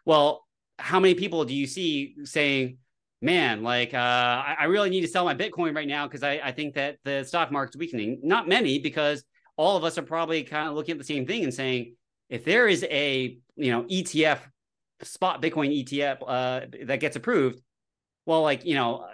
[0.05, 0.45] Well,
[0.79, 2.79] how many people do you see saying,
[3.21, 3.97] man, like uh,
[4.59, 7.25] I, really need to sell my Bitcoin right now because I, I think that the
[7.25, 8.21] stock market's weakening?
[8.23, 9.25] Not many, because
[9.57, 11.95] all of us are probably kind of looking at the same thing and saying,
[12.29, 14.41] if there is a you know ETF
[15.03, 17.61] spot Bitcoin ETF uh, that gets approved,
[18.27, 19.07] well, like you know,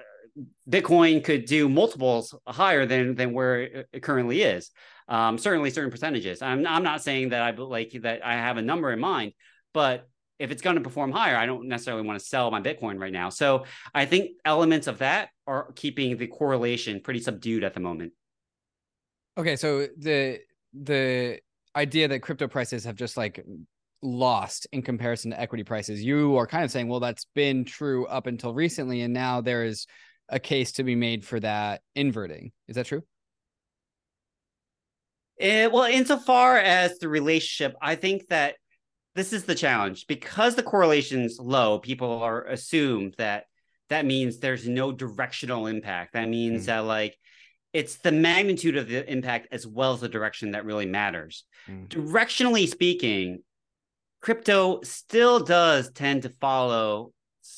[0.69, 4.71] Bitcoin could do multiples higher than than where it currently is.
[5.09, 6.43] Um, certainly, certain percentages.
[6.43, 9.33] I'm I'm not saying that I like that I have a number in mind,
[9.75, 13.01] but if it's going to perform higher, I don't necessarily want to sell my Bitcoin
[13.01, 13.29] right now.
[13.29, 13.65] So
[13.95, 18.13] I think elements of that are keeping the correlation pretty subdued at the moment.
[19.37, 20.41] Okay, so the
[20.73, 21.41] the
[21.77, 23.45] idea that crypto prices have just like
[24.03, 28.07] lost in comparison to equity prices, you are kind of saying, well, that's been true
[28.07, 29.87] up until recently, and now there is
[30.29, 32.53] a case to be made for that inverting.
[32.69, 33.03] Is that true?
[35.39, 38.57] It, eh, well, insofar as the relationship, I think that
[39.19, 41.81] this is the challenge because the correlation's low.
[41.81, 43.47] People are assumed that
[43.89, 46.13] that means there's no directional impact.
[46.13, 46.67] That means mm.
[46.67, 47.17] that like
[47.73, 51.45] it's the magnitude of the impact as well as the direction that really matters.
[51.69, 51.89] Mm.
[51.89, 53.41] Directionally speaking,
[54.21, 57.13] crypto still does tend to follow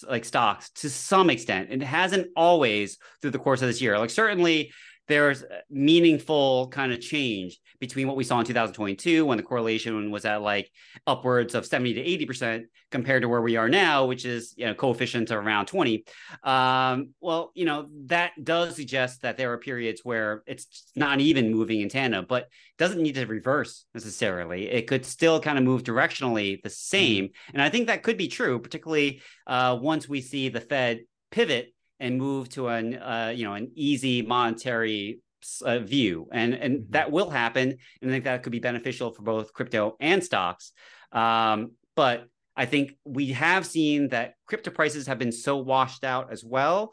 [0.08, 1.68] like stocks to some extent.
[1.70, 3.98] It hasn't always through the course of this year.
[3.98, 4.72] Like certainly
[5.10, 10.24] there's meaningful kind of change between what we saw in 2022 when the correlation was
[10.24, 10.70] at like
[11.06, 14.66] upwards of 70 to 80 percent compared to where we are now which is you
[14.66, 16.04] know coefficient of around 20
[16.44, 21.50] um, well you know that does suggest that there are periods where it's not even
[21.50, 22.48] moving in tandem but
[22.78, 26.96] doesn't need to reverse necessarily it could still kind of move directionally the mm-hmm.
[26.96, 31.00] same and i think that could be true particularly uh, once we see the fed
[31.30, 35.20] pivot and move to an uh, you know an easy monetary
[35.62, 36.92] uh, view, and and mm-hmm.
[36.92, 37.76] that will happen.
[38.02, 40.72] And I think that could be beneficial for both crypto and stocks.
[41.12, 42.24] Um, but
[42.56, 46.92] I think we have seen that crypto prices have been so washed out as well.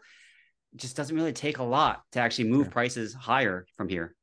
[0.74, 2.72] It just doesn't really take a lot to actually move sure.
[2.72, 4.17] prices higher from here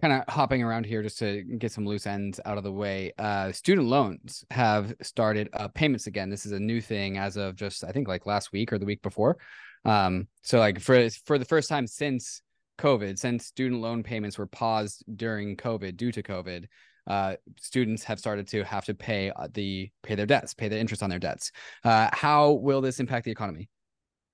[0.00, 3.12] kind of hopping around here just to get some loose ends out of the way.
[3.18, 6.30] Uh, student loans have started uh, payments again.
[6.30, 8.86] This is a new thing as of just I think like last week or the
[8.86, 9.38] week before.
[9.84, 12.42] Um, so like for for the first time since
[12.78, 16.66] COVID, since student loan payments were paused during COVID due to COVID,
[17.06, 20.78] uh, students have started to have to pay uh, the pay their debts, pay the
[20.78, 21.52] interest on their debts.
[21.84, 23.68] Uh, how will this impact the economy?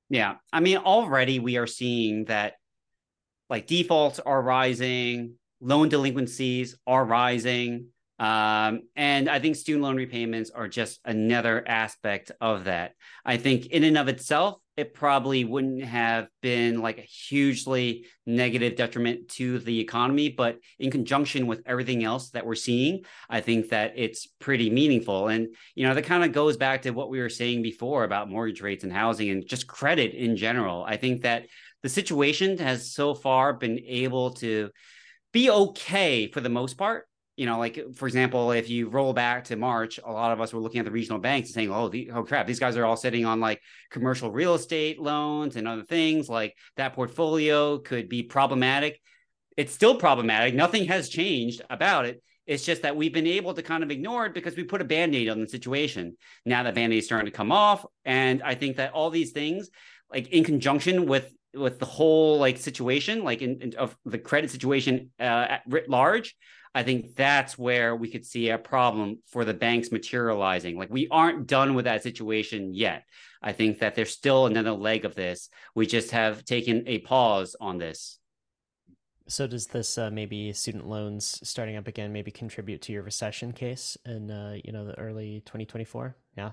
[0.08, 2.54] Yeah, I mean, already we are seeing that
[3.50, 7.88] like defaults are rising loan delinquencies are rising.
[8.18, 12.92] Um, and I think student loan repayments are just another aspect of that.
[13.24, 18.76] I think in and of itself, it probably wouldn't have been like a hugely negative
[18.76, 23.70] detriment to the economy, but in conjunction with everything else that we're seeing, I think
[23.70, 25.28] that it's pretty meaningful.
[25.28, 28.30] And, you know, that kind of goes back to what we were saying before about
[28.30, 30.84] mortgage rates and housing and just credit in general.
[30.84, 31.46] I think that
[31.82, 34.70] the situation has so far been able to
[35.36, 37.06] be okay for the most part.
[37.36, 40.54] You know, like for example, if you roll back to March, a lot of us
[40.54, 42.86] were looking at the regional banks and saying, "Oh, the, oh crap, these guys are
[42.86, 43.60] all sitting on like
[43.90, 46.30] commercial real estate loans and other things.
[46.30, 48.98] Like that portfolio could be problematic."
[49.58, 50.54] It's still problematic.
[50.54, 52.22] Nothing has changed about it.
[52.46, 54.84] It's just that we've been able to kind of ignore it because we put a
[54.84, 56.16] band-aid on the situation.
[56.46, 57.84] Now that band-aid is starting to come off.
[58.04, 59.68] And I think that all these things,
[60.10, 64.50] like in conjunction with with the whole like situation, like in, in of the credit
[64.50, 66.36] situation uh, at writ large,
[66.74, 70.76] I think that's where we could see a problem for the banks materializing.
[70.76, 73.04] Like we aren't done with that situation yet.
[73.42, 75.48] I think that there's still another leg of this.
[75.74, 78.18] We just have taken a pause on this.
[79.28, 83.52] So does this uh, maybe student loans starting up again maybe contribute to your recession
[83.52, 86.14] case in uh, you know the early 2024?
[86.36, 86.50] Yeah.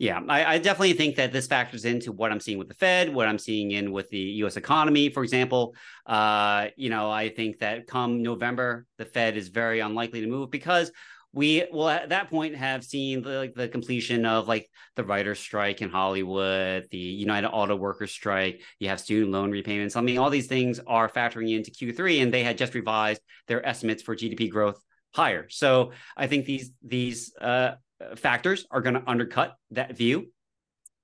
[0.00, 3.12] Yeah, I, I, definitely think that this factors into what I'm seeing with the Fed,
[3.12, 4.56] what I'm seeing in with the U.S.
[4.56, 5.74] economy, for example.
[6.06, 10.50] Uh, you know, I think that come November, the Fed is very unlikely to move
[10.50, 10.90] because
[11.34, 15.38] we will at that point have seen the, like, the completion of like the writer's
[15.38, 18.62] strike in Hollywood, the United Auto Workers strike.
[18.78, 19.96] You have student loan repayments.
[19.96, 23.64] I mean, all these things are factoring into Q3, and they had just revised their
[23.68, 24.80] estimates for GDP growth
[25.14, 25.46] higher.
[25.50, 27.72] So I think these these uh,
[28.16, 30.32] factors are going to undercut that view.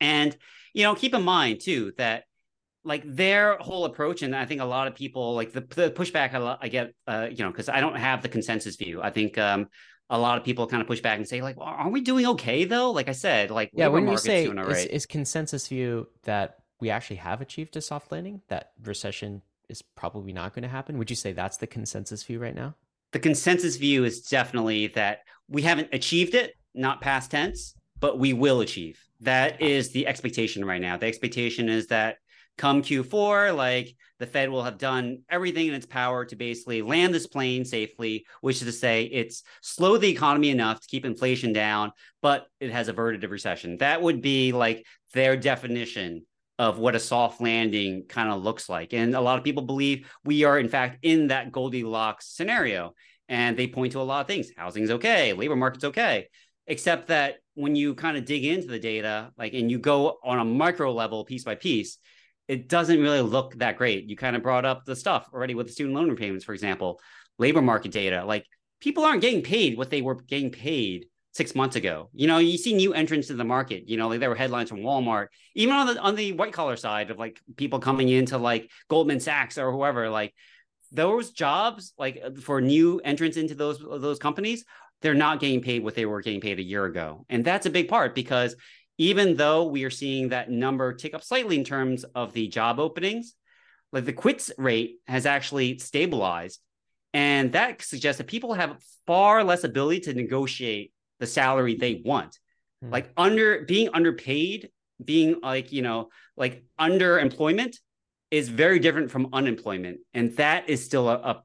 [0.00, 0.36] And,
[0.74, 2.24] you know, keep in mind too that
[2.84, 6.34] like their whole approach, and I think a lot of people like the, the pushback
[6.34, 9.02] I, I get, uh, you know, because I don't have the consensus view.
[9.02, 9.66] I think um,
[10.08, 12.26] a lot of people kind of push back and say like, well, "Are we doing
[12.26, 16.58] okay though?" Like I said, like yeah, when you say is, is consensus view that
[16.80, 20.98] we actually have achieved a soft landing, that recession is probably not going to happen.
[20.98, 22.76] Would you say that's the consensus view right now?
[23.12, 28.32] The consensus view is definitely that we haven't achieved it, not past tense, but we
[28.32, 28.98] will achieve.
[29.20, 30.96] That is the expectation right now.
[30.96, 32.16] The expectation is that
[32.58, 37.14] come Q4, like the Fed will have done everything in its power to basically land
[37.14, 41.52] this plane safely, which is to say it's slowed the economy enough to keep inflation
[41.52, 43.76] down, but it has averted a recession.
[43.78, 46.24] That would be like their definition
[46.58, 48.94] of what a soft landing kind of looks like.
[48.94, 52.94] And a lot of people believe we are, in fact, in that Goldilocks scenario.
[53.28, 54.50] And they point to a lot of things.
[54.56, 56.28] Housing's okay, labor market's okay.
[56.66, 60.38] Except that when you kind of dig into the data, like, and you go on
[60.38, 61.98] a micro level, piece by piece,
[62.48, 64.08] it doesn't really look that great.
[64.08, 67.00] You kind of brought up the stuff already with the student loan repayments, for example,
[67.38, 68.24] labor market data.
[68.24, 68.44] Like,
[68.80, 72.08] people aren't getting paid what they were getting paid six months ago.
[72.14, 73.88] You know, you see new entrants to the market.
[73.88, 76.76] You know, like there were headlines from Walmart, even on the on the white collar
[76.76, 80.08] side of like people coming into like Goldman Sachs or whoever.
[80.08, 80.34] Like
[80.92, 84.64] those jobs, like for new entrants into those those companies,
[85.02, 87.70] they're not getting paid what they were getting paid a year ago, and that's a
[87.70, 88.56] big part because
[88.98, 92.80] even though we are seeing that number tick up slightly in terms of the job
[92.80, 93.34] openings,
[93.92, 96.60] like the quits rate has actually stabilized.
[97.12, 98.76] And that suggests that people have
[99.06, 102.38] far less ability to negotiate the salary they want.
[102.82, 102.90] Hmm.
[102.90, 104.70] Like under being underpaid,
[105.02, 107.76] being like, you know, like underemployment
[108.30, 110.00] is very different from unemployment.
[110.14, 111.42] And that is still a, a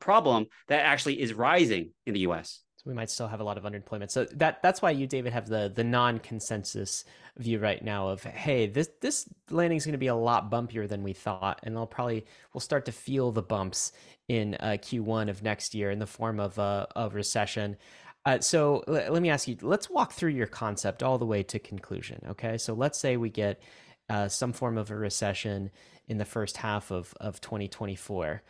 [0.00, 2.62] problem that actually is rising in the US.
[2.80, 4.10] So we might still have a lot of unemployment.
[4.10, 7.04] So that that's why you, David, have the the non-consensus
[7.36, 10.88] view right now of hey, this this landing is going to be a lot bumpier
[10.88, 12.24] than we thought, and they'll probably
[12.54, 13.92] we'll start to feel the bumps
[14.28, 17.76] in uh, Q1 of next year in the form of a, a recession.
[18.24, 19.58] Uh, so l- let me ask you.
[19.60, 22.22] Let's walk through your concept all the way to conclusion.
[22.30, 23.60] Okay, so let's say we get
[24.08, 25.70] uh, some form of a recession
[26.08, 28.42] in the first half of of 2024.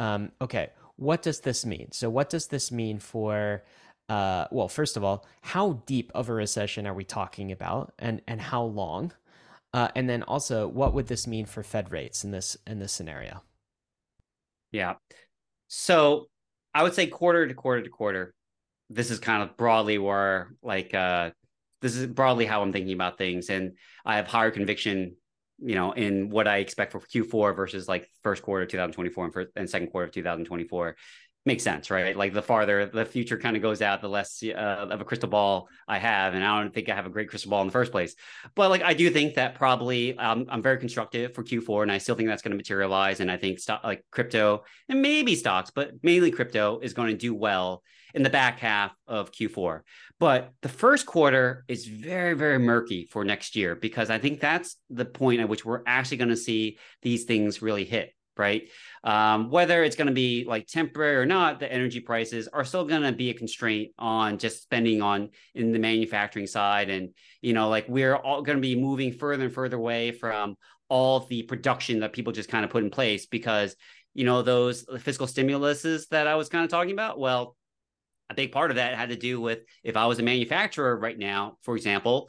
[0.00, 1.92] Um, okay, what does this mean?
[1.92, 3.62] So what does this mean for?
[4.08, 8.22] Uh, well, first of all, how deep of a recession are we talking about, and
[8.28, 9.12] and how long?
[9.72, 12.92] Uh, and then also, what would this mean for Fed rates in this in this
[12.92, 13.42] scenario?
[14.72, 14.94] Yeah.
[15.68, 16.28] So
[16.74, 18.34] I would say quarter to quarter to quarter
[18.90, 21.30] this is kind of broadly where like uh
[21.82, 23.72] this is broadly how I'm thinking about things and
[24.04, 25.16] I have higher conviction
[25.58, 29.48] you know in what I expect for Q4 versus like first quarter 2024 and, first,
[29.56, 30.96] and second quarter of 2024
[31.46, 32.16] makes sense, right?
[32.16, 35.28] Like the farther the future kind of goes out, the less uh, of a crystal
[35.28, 37.72] ball I have, and I don't think I have a great crystal ball in the
[37.72, 38.16] first place.
[38.56, 41.98] But like I do think that probably um, I'm very constructive for Q4, and I
[41.98, 43.20] still think that's going to materialize.
[43.20, 47.16] And I think stock like crypto and maybe stocks, but mainly crypto is going to
[47.16, 47.82] do well
[48.16, 49.82] in the back half of Q4.
[50.18, 54.76] But the first quarter is very, very murky for next year because I think that's
[54.88, 58.68] the point at which we're actually going to see these things really hit right?
[59.02, 62.84] Um, whether it's going to be like temporary or not, the energy prices are still
[62.84, 66.90] going to be a constraint on just spending on in the manufacturing side.
[66.90, 70.56] And, you know, like we're all going to be moving further and further away from
[70.90, 73.74] all the production that people just kind of put in place because,
[74.12, 77.56] you know, those fiscal stimuluses that I was kind of talking about, well,
[78.30, 81.18] a big part of that had to do with if I was a manufacturer right
[81.18, 82.28] now, for example,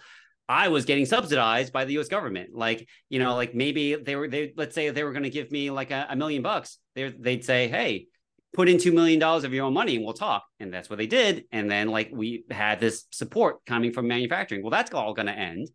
[0.50, 2.08] I was getting subsidized by the U.S.
[2.08, 2.52] government.
[2.54, 5.52] Like, you know, like maybe they were they let's say they were going to give
[5.52, 6.78] me like a, a million bucks.
[6.95, 8.08] They they'd say, hey,
[8.54, 10.45] put in two million dollars of your own money and we'll talk.
[10.60, 11.45] And that's what they did.
[11.52, 14.62] And then like we had this support coming from manufacturing.
[14.62, 15.70] Well, that's all going to end,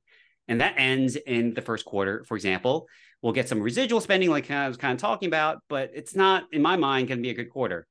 [0.49, 2.87] and that ends in the first quarter, for example.
[3.21, 6.45] We'll get some residual spending, like I was kind of talking about, but it's not
[6.51, 7.87] in my mind going to be a good quarter.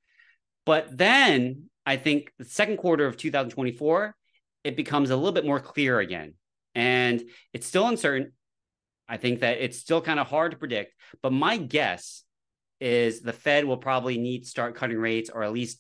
[0.66, 4.16] But then I think the second quarter of 2024,
[4.64, 6.36] it becomes a little bit more clear again
[6.76, 8.32] and it's still uncertain.
[9.08, 12.24] I think that it's still kind of hard to predict, but my guess
[12.80, 15.80] is the Fed will probably need to start cutting rates or at least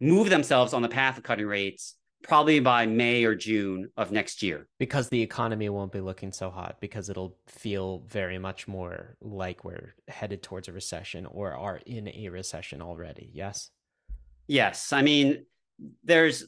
[0.00, 1.94] move themselves on the path of cutting rates
[2.24, 4.66] probably by May or June of next year.
[4.78, 9.62] Because the economy won't be looking so hot, because it'll feel very much more like
[9.62, 13.30] we're headed towards a recession or are in a recession already.
[13.32, 13.70] Yes?
[14.46, 14.92] Yes.
[14.92, 15.44] I mean,
[16.02, 16.46] there's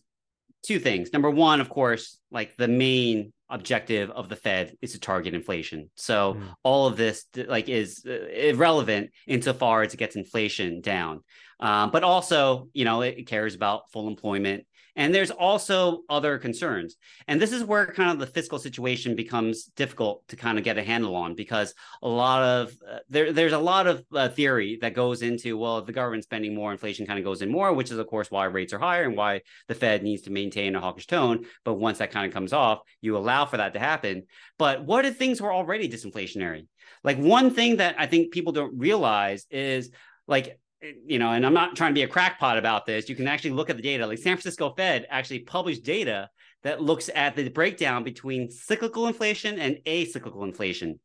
[0.63, 1.13] two things.
[1.13, 5.91] Number one, of course, like the main objective of the Fed is to target inflation.
[5.95, 6.43] So mm.
[6.63, 11.23] all of this like is uh, irrelevant insofar as it gets inflation down.
[11.61, 14.67] Um, but also, you know, it cares about full employment
[14.97, 16.97] and there's also other concerns.
[17.29, 20.79] And this is where kind of the fiscal situation becomes difficult to kind of get
[20.79, 24.79] a handle on because a lot of uh, there, there's a lot of uh, theory
[24.81, 27.73] that goes into, well, if the government spending more, inflation kind of goes in more,
[27.73, 30.75] which is, of course, why rates are higher and why the Fed needs to maintain
[30.75, 31.45] a hawkish tone.
[31.65, 34.25] But once that kind of comes off, you allow for that to happen.
[34.59, 36.67] But what if things were already disinflationary?
[37.05, 39.91] Like one thing that I think people don't realize is
[40.27, 40.59] like
[41.07, 43.09] you know, and I'm not trying to be a crackpot about this.
[43.09, 44.07] You can actually look at the data.
[44.07, 46.31] Like San Francisco Fed actually published data
[46.63, 51.01] that looks at the breakdown between cyclical inflation and acyclical inflation.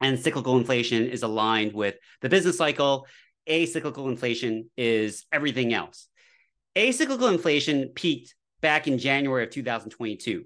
[0.00, 3.06] and cyclical inflation is aligned with the business cycle.
[3.48, 6.08] Acyclical inflation is everything else.
[6.74, 10.44] Acyclical inflation peaked back in January of 2022.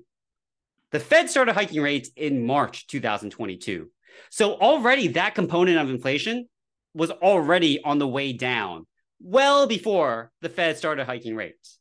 [0.92, 3.90] The Fed started hiking rates in March 2022.
[4.30, 6.48] So already that component of inflation
[6.94, 8.86] was already on the way down
[9.20, 11.78] well before the Fed started hiking rates.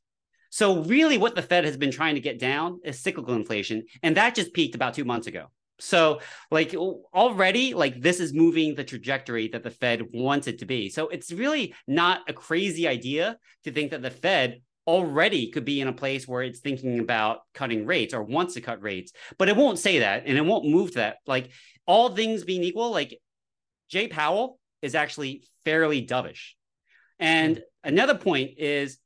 [0.50, 4.18] So really what the Fed has been trying to get down is cyclical inflation and
[4.18, 5.46] that just peaked about 2 months ago.
[5.80, 6.20] So
[6.52, 10.90] like already like this is moving the trajectory that the Fed wants it to be.
[10.90, 15.80] So it's really not a crazy idea to think that the Fed already could be
[15.80, 19.48] in a place where it's thinking about cutting rates or wants to cut rates, but
[19.48, 21.18] it won't say that and it won't move to that.
[21.28, 21.52] Like
[21.86, 23.18] all things being equal, like
[23.90, 26.54] Jay Powell is actually fairly dovish.
[27.20, 28.98] And another point is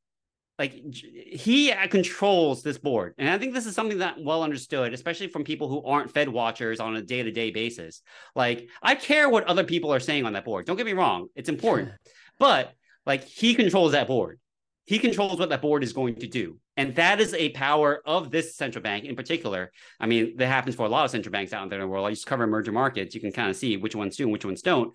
[0.60, 3.16] like he controls this board.
[3.18, 6.30] And i think this is something that well understood especially from people who aren't fed
[6.30, 8.02] watchers on a day-to-day basis.
[8.36, 10.66] Like i care what other people are saying on that board.
[10.66, 11.28] Don't get me wrong.
[11.36, 11.92] It's important.
[12.40, 12.74] But
[13.06, 14.40] like he controls that board.
[14.86, 16.58] He controls what that board is going to do.
[16.76, 19.72] And that is a power of this central bank in particular.
[20.00, 22.08] I mean that happens for a lot of central banks out there in the world.
[22.08, 23.14] I just cover emerging markets.
[23.14, 24.94] You can kind of see which ones do and which ones don't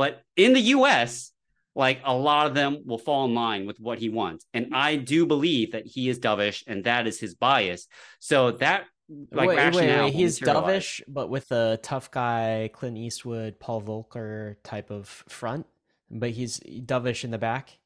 [0.00, 1.30] but in the us
[1.74, 4.46] like a lot of them will fall in line with what he wants.
[4.54, 7.86] And I do believe that he is dovish and that is his bias.
[8.18, 8.84] So that
[9.30, 10.04] like wait, rationale.
[10.06, 10.14] Wait, wait.
[10.14, 15.66] He's dovish, but with a tough guy, Clint Eastwood, Paul Volcker type of front,
[16.10, 17.78] but he's dovish in the back.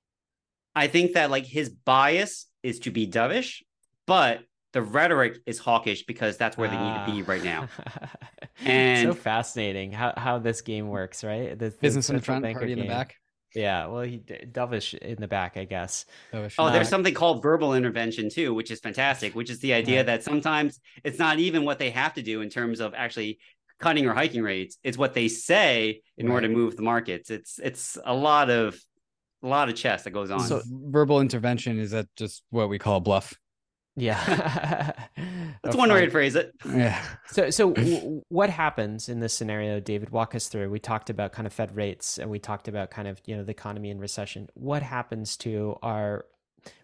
[0.77, 3.63] I think that like his bias is to be dovish,
[4.07, 4.39] but
[4.75, 7.69] the rhetoric is hawkish because that's where they need to be right now.
[8.65, 11.57] and so fascinating how, how this game works, right?
[11.57, 12.79] The, the business in the front, party game.
[12.79, 13.17] in the back.
[13.55, 16.07] Yeah, well, he dovish in the back, I guess.
[16.33, 19.37] Dovish oh, there's something called verbal intervention too, which is fantastic.
[19.37, 20.03] Which is the idea yeah.
[20.03, 23.39] that sometimes it's not even what they have to do in terms of actually
[23.79, 26.35] cutting or hiking rates; it's what they say in right.
[26.35, 27.31] order to move the markets.
[27.31, 28.77] It's it's a lot of
[29.45, 30.41] a lot of chess that goes on.
[30.41, 33.35] So, verbal intervention is that just what we call bluff?
[33.97, 34.93] Yeah.
[35.63, 36.55] That's one way to phrase it.
[36.67, 37.01] Yeah.
[37.35, 40.11] So, so w- what happens in this scenario, David?
[40.11, 40.71] Walk us through.
[40.71, 43.43] We talked about kind of Fed rates and we talked about kind of, you know,
[43.43, 44.49] the economy and recession.
[44.55, 46.27] What happens to our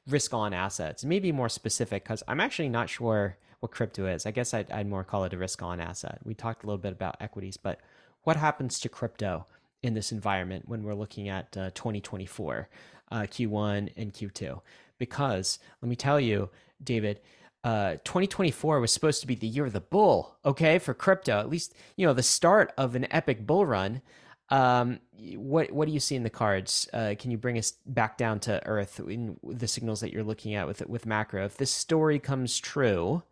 [0.08, 1.04] risk on assets?
[1.04, 4.26] Maybe more specific, because I'm actually not sure what crypto is.
[4.26, 6.18] I guess I'd, I'd more call it a risk on asset.
[6.24, 7.78] We talked a little bit about equities, but
[8.24, 9.46] what happens to crypto
[9.82, 12.68] in this environment when we're looking at uh, 2024,
[13.12, 14.60] uh, Q1 and Q2?
[14.98, 16.50] Because let me tell you,
[16.82, 17.20] David,
[17.62, 21.38] uh, 2024 was supposed to be the year of the bull, okay, for crypto.
[21.38, 24.02] At least you know the start of an epic bull run.
[24.48, 25.00] Um,
[25.36, 26.88] what what do you see in the cards?
[26.92, 30.54] Uh, can you bring us back down to earth in the signals that you're looking
[30.54, 31.44] at with with macro?
[31.44, 33.22] If this story comes true,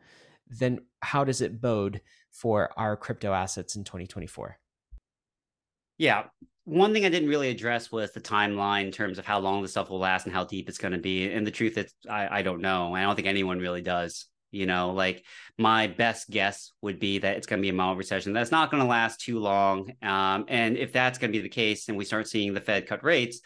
[0.49, 4.59] then how does it bode for our crypto assets in 2024?
[5.97, 6.25] Yeah,
[6.69, 9.69] one thing I didn't really address was the timeline in terms of how long the
[9.69, 11.33] stuff will last and how deep it's going to be.
[11.33, 12.95] And the truth is, I, I don't know.
[12.95, 14.27] I don't think anyone really does.
[14.51, 15.25] You know, like
[15.59, 18.71] my best guess would be that it's going to be a mild recession that's not
[18.71, 19.93] going to last too long.
[20.03, 22.87] Um, and if that's going to be the case, and we start seeing the Fed
[22.87, 23.41] cut rates,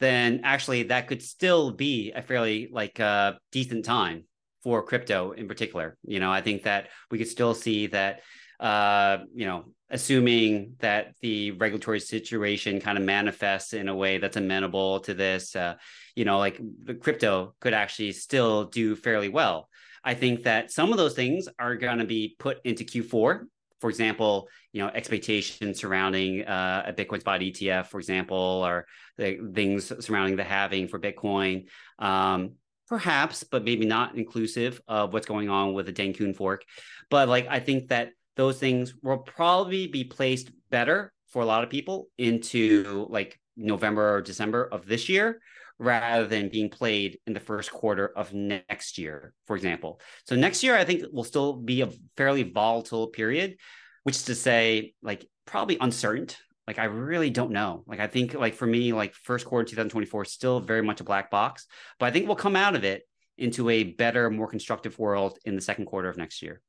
[0.00, 4.24] then actually that could still be a fairly like uh, decent time
[4.62, 5.96] for crypto in particular.
[6.04, 8.20] You know, I think that we could still see that
[8.60, 14.36] uh, you know, assuming that the regulatory situation kind of manifests in a way that's
[14.36, 15.74] amenable to this, uh,
[16.14, 19.68] you know, like the crypto could actually still do fairly well.
[20.04, 23.46] I think that some of those things are going to be put into Q4.
[23.80, 28.86] For example, you know, expectations surrounding uh, a Bitcoin spot ETF, for example, or
[29.16, 31.64] the things surrounding the halving for Bitcoin.
[31.98, 32.52] Um,
[32.88, 36.64] perhaps, but maybe not inclusive of what's going on with the Dencun fork.
[37.08, 41.62] But like, I think that those things will probably be placed better for a lot
[41.62, 45.42] of people into like November or December of this year
[45.78, 50.00] rather than being played in the first quarter of next year, for example.
[50.24, 53.56] So next year, I think will still be a fairly volatile period,
[54.04, 56.34] which is to say, like probably uncertain.
[56.66, 57.84] Like I really don't know.
[57.86, 61.04] Like I think like for me, like first quarter 2024 is still very much a
[61.04, 61.66] black box,
[61.98, 63.02] but I think we'll come out of it
[63.36, 66.62] into a better, more constructive world in the second quarter of next year.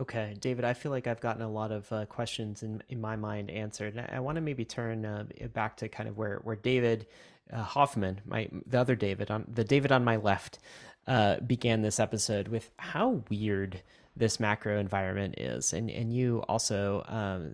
[0.00, 3.16] Okay, David, I feel like I've gotten a lot of uh, questions in, in my
[3.16, 3.98] mind answered.
[3.98, 7.06] I, I want to maybe turn uh, back to kind of where, where David
[7.52, 10.58] uh, Hoffman, my the other David on the David on my left,
[11.06, 13.82] uh, began this episode with how weird
[14.16, 17.52] this macro environment is, and and you also um,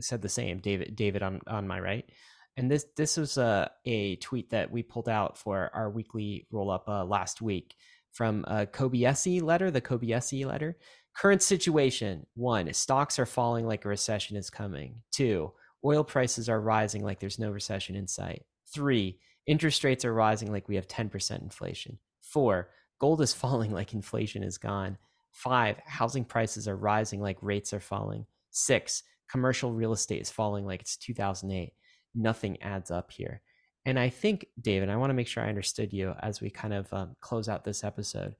[0.00, 2.08] said the same, David David on on my right.
[2.56, 6.70] And this this was a, a tweet that we pulled out for our weekly roll
[6.70, 7.74] up uh, last week
[8.12, 10.76] from a Kobeissi letter, the Kobeissi letter
[11.16, 14.96] Current situation one, stocks are falling like a recession is coming.
[15.12, 15.52] Two,
[15.84, 18.44] oil prices are rising like there's no recession in sight.
[18.72, 21.98] Three, interest rates are rising like we have 10% inflation.
[22.22, 24.98] Four, gold is falling like inflation is gone.
[25.30, 28.26] Five, housing prices are rising like rates are falling.
[28.50, 31.72] Six, commercial real estate is falling like it's 2008.
[32.14, 33.40] Nothing adds up here.
[33.86, 36.72] And I think, David, I want to make sure I understood you as we kind
[36.72, 38.34] of um, close out this episode.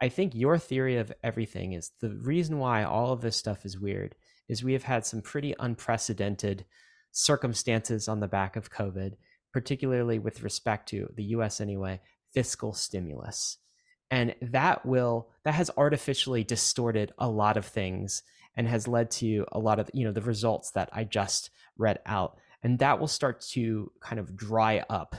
[0.00, 3.80] I think your theory of everything is the reason why all of this stuff is
[3.80, 4.14] weird
[4.48, 6.64] is we have had some pretty unprecedented
[7.12, 9.14] circumstances on the back of COVID,
[9.52, 12.00] particularly with respect to the US anyway,
[12.34, 13.58] fiscal stimulus.
[14.10, 18.22] And that will that has artificially distorted a lot of things
[18.56, 21.98] and has led to a lot of you know the results that I just read
[22.06, 22.38] out.
[22.62, 25.16] And that will start to kind of dry up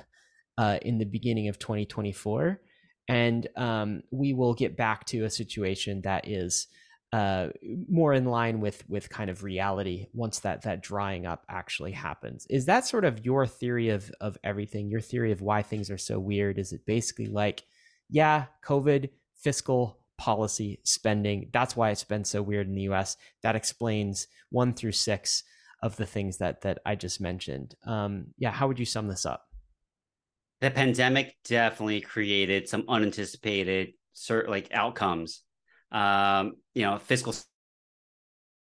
[0.58, 2.62] uh, in the beginning of 2024
[3.08, 6.68] and um, we will get back to a situation that is
[7.14, 7.48] uh,
[7.90, 12.46] more in line with with kind of reality once that that drying up actually happens.
[12.50, 14.90] Is that sort of your theory of of everything?
[14.90, 16.60] Your theory of why things are so weird?
[16.60, 17.64] Is it basically like,
[18.10, 21.50] yeah, COVID, fiscal policy, spending.
[21.54, 23.18] That's why it's been so weird in the U.S.
[23.44, 25.44] That explains one through six
[25.84, 27.76] of the things that that I just mentioned.
[27.86, 29.47] Um, yeah, how would you sum this up?
[30.62, 35.42] The pandemic definitely created some unanticipated certain like outcomes.
[35.92, 37.36] Um, you know, fiscal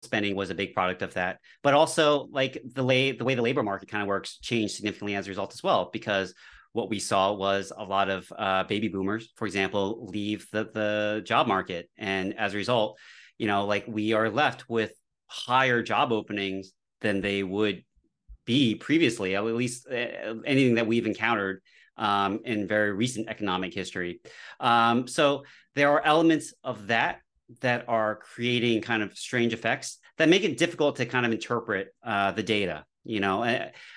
[0.04, 3.42] spending was a big product of that, but also like the way the way the
[3.42, 6.34] labor market kind of works changed significantly as a result as well because
[6.74, 11.22] what we saw was a lot of uh, baby boomers, for example, leave the the
[11.26, 12.98] job market, and as a result,
[13.38, 14.94] you know, like we are left with
[15.28, 16.72] higher job openings
[17.02, 17.84] than they would
[18.46, 21.62] be previously, at least uh, anything that we've encountered
[21.98, 24.22] um, in very recent economic history.
[24.60, 25.44] Um, so
[25.76, 27.22] there are elements of that
[27.60, 31.90] that are creating kind of strange effects that make it difficult to kind of interpret
[32.04, 32.86] uh, the data.
[33.04, 33.44] You know,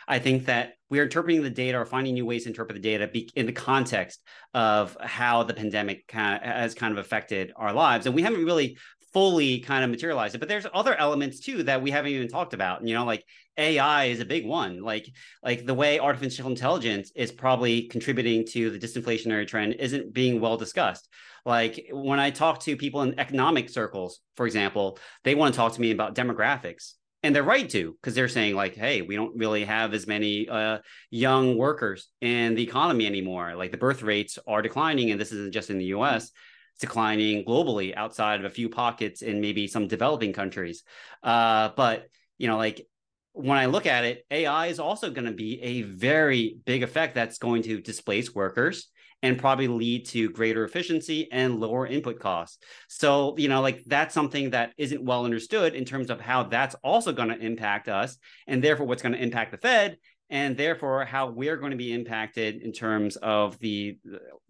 [0.09, 2.80] I, think that we are interpreting the data or finding new ways to interpret the
[2.80, 4.22] data in the context
[4.55, 8.78] of how the pandemic has kind of affected our lives, and we haven't really
[9.14, 10.38] fully kind of materialize it.
[10.38, 12.86] But there's other elements too that we haven't even talked about.
[12.86, 13.24] You know, like
[13.56, 14.82] AI is a big one.
[14.82, 15.08] Like
[15.42, 20.56] like the way artificial intelligence is probably contributing to the disinflationary trend isn't being well
[20.56, 21.08] discussed.
[21.46, 25.72] Like when I talk to people in economic circles, for example, they want to talk
[25.74, 26.94] to me about demographics.
[27.22, 30.46] And they're right to, because they're saying like, "Hey, we don't really have as many
[30.46, 33.54] uh, young workers in the economy anymore.
[33.54, 36.32] Like the birth rates are declining, and this isn't just in the U.S
[36.81, 40.83] declining globally outside of a few pockets in maybe some developing countries.
[41.22, 42.07] Uh, but
[42.39, 42.87] you know, like
[43.33, 47.14] when I look at it, AI is also going to be a very big effect
[47.14, 48.89] that's going to displace workers
[49.22, 52.59] and probably lead to greater efficiency and lower input costs.
[52.89, 56.75] So, you know, like that's something that isn't well understood in terms of how that's
[56.85, 59.97] also going to impact us and therefore what's going to impact the Fed
[60.31, 63.99] and therefore how we're going to be impacted in terms of the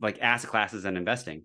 [0.01, 1.45] like asset classes and investing.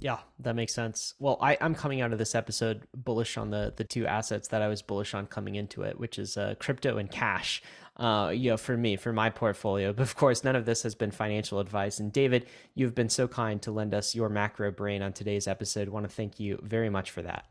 [0.00, 1.14] Yeah, that makes sense.
[1.18, 4.62] Well, I, I'm coming out of this episode bullish on the the two assets that
[4.62, 7.62] I was bullish on coming into it, which is uh, crypto and cash.
[7.96, 9.92] Uh, you know, for me, for my portfolio.
[9.92, 12.00] But of course, none of this has been financial advice.
[12.00, 15.86] And David, you've been so kind to lend us your macro brain on today's episode.
[15.86, 17.44] I want to thank you very much for that.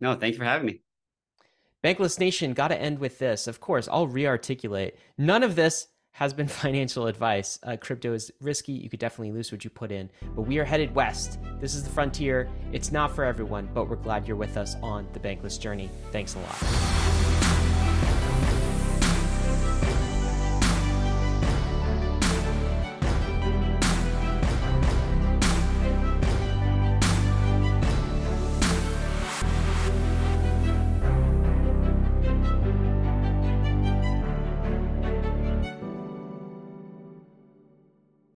[0.00, 0.80] No, thank you for having me.
[1.82, 3.48] Bankless Nation, got to end with this.
[3.48, 4.96] Of course, I'll re-articulate.
[5.16, 5.88] None of this
[6.18, 7.60] has been financial advice.
[7.62, 8.72] Uh, crypto is risky.
[8.72, 11.38] You could definitely lose what you put in, but we are headed west.
[11.60, 12.50] This is the frontier.
[12.72, 15.88] It's not for everyone, but we're glad you're with us on the bankless journey.
[16.10, 17.47] Thanks a lot.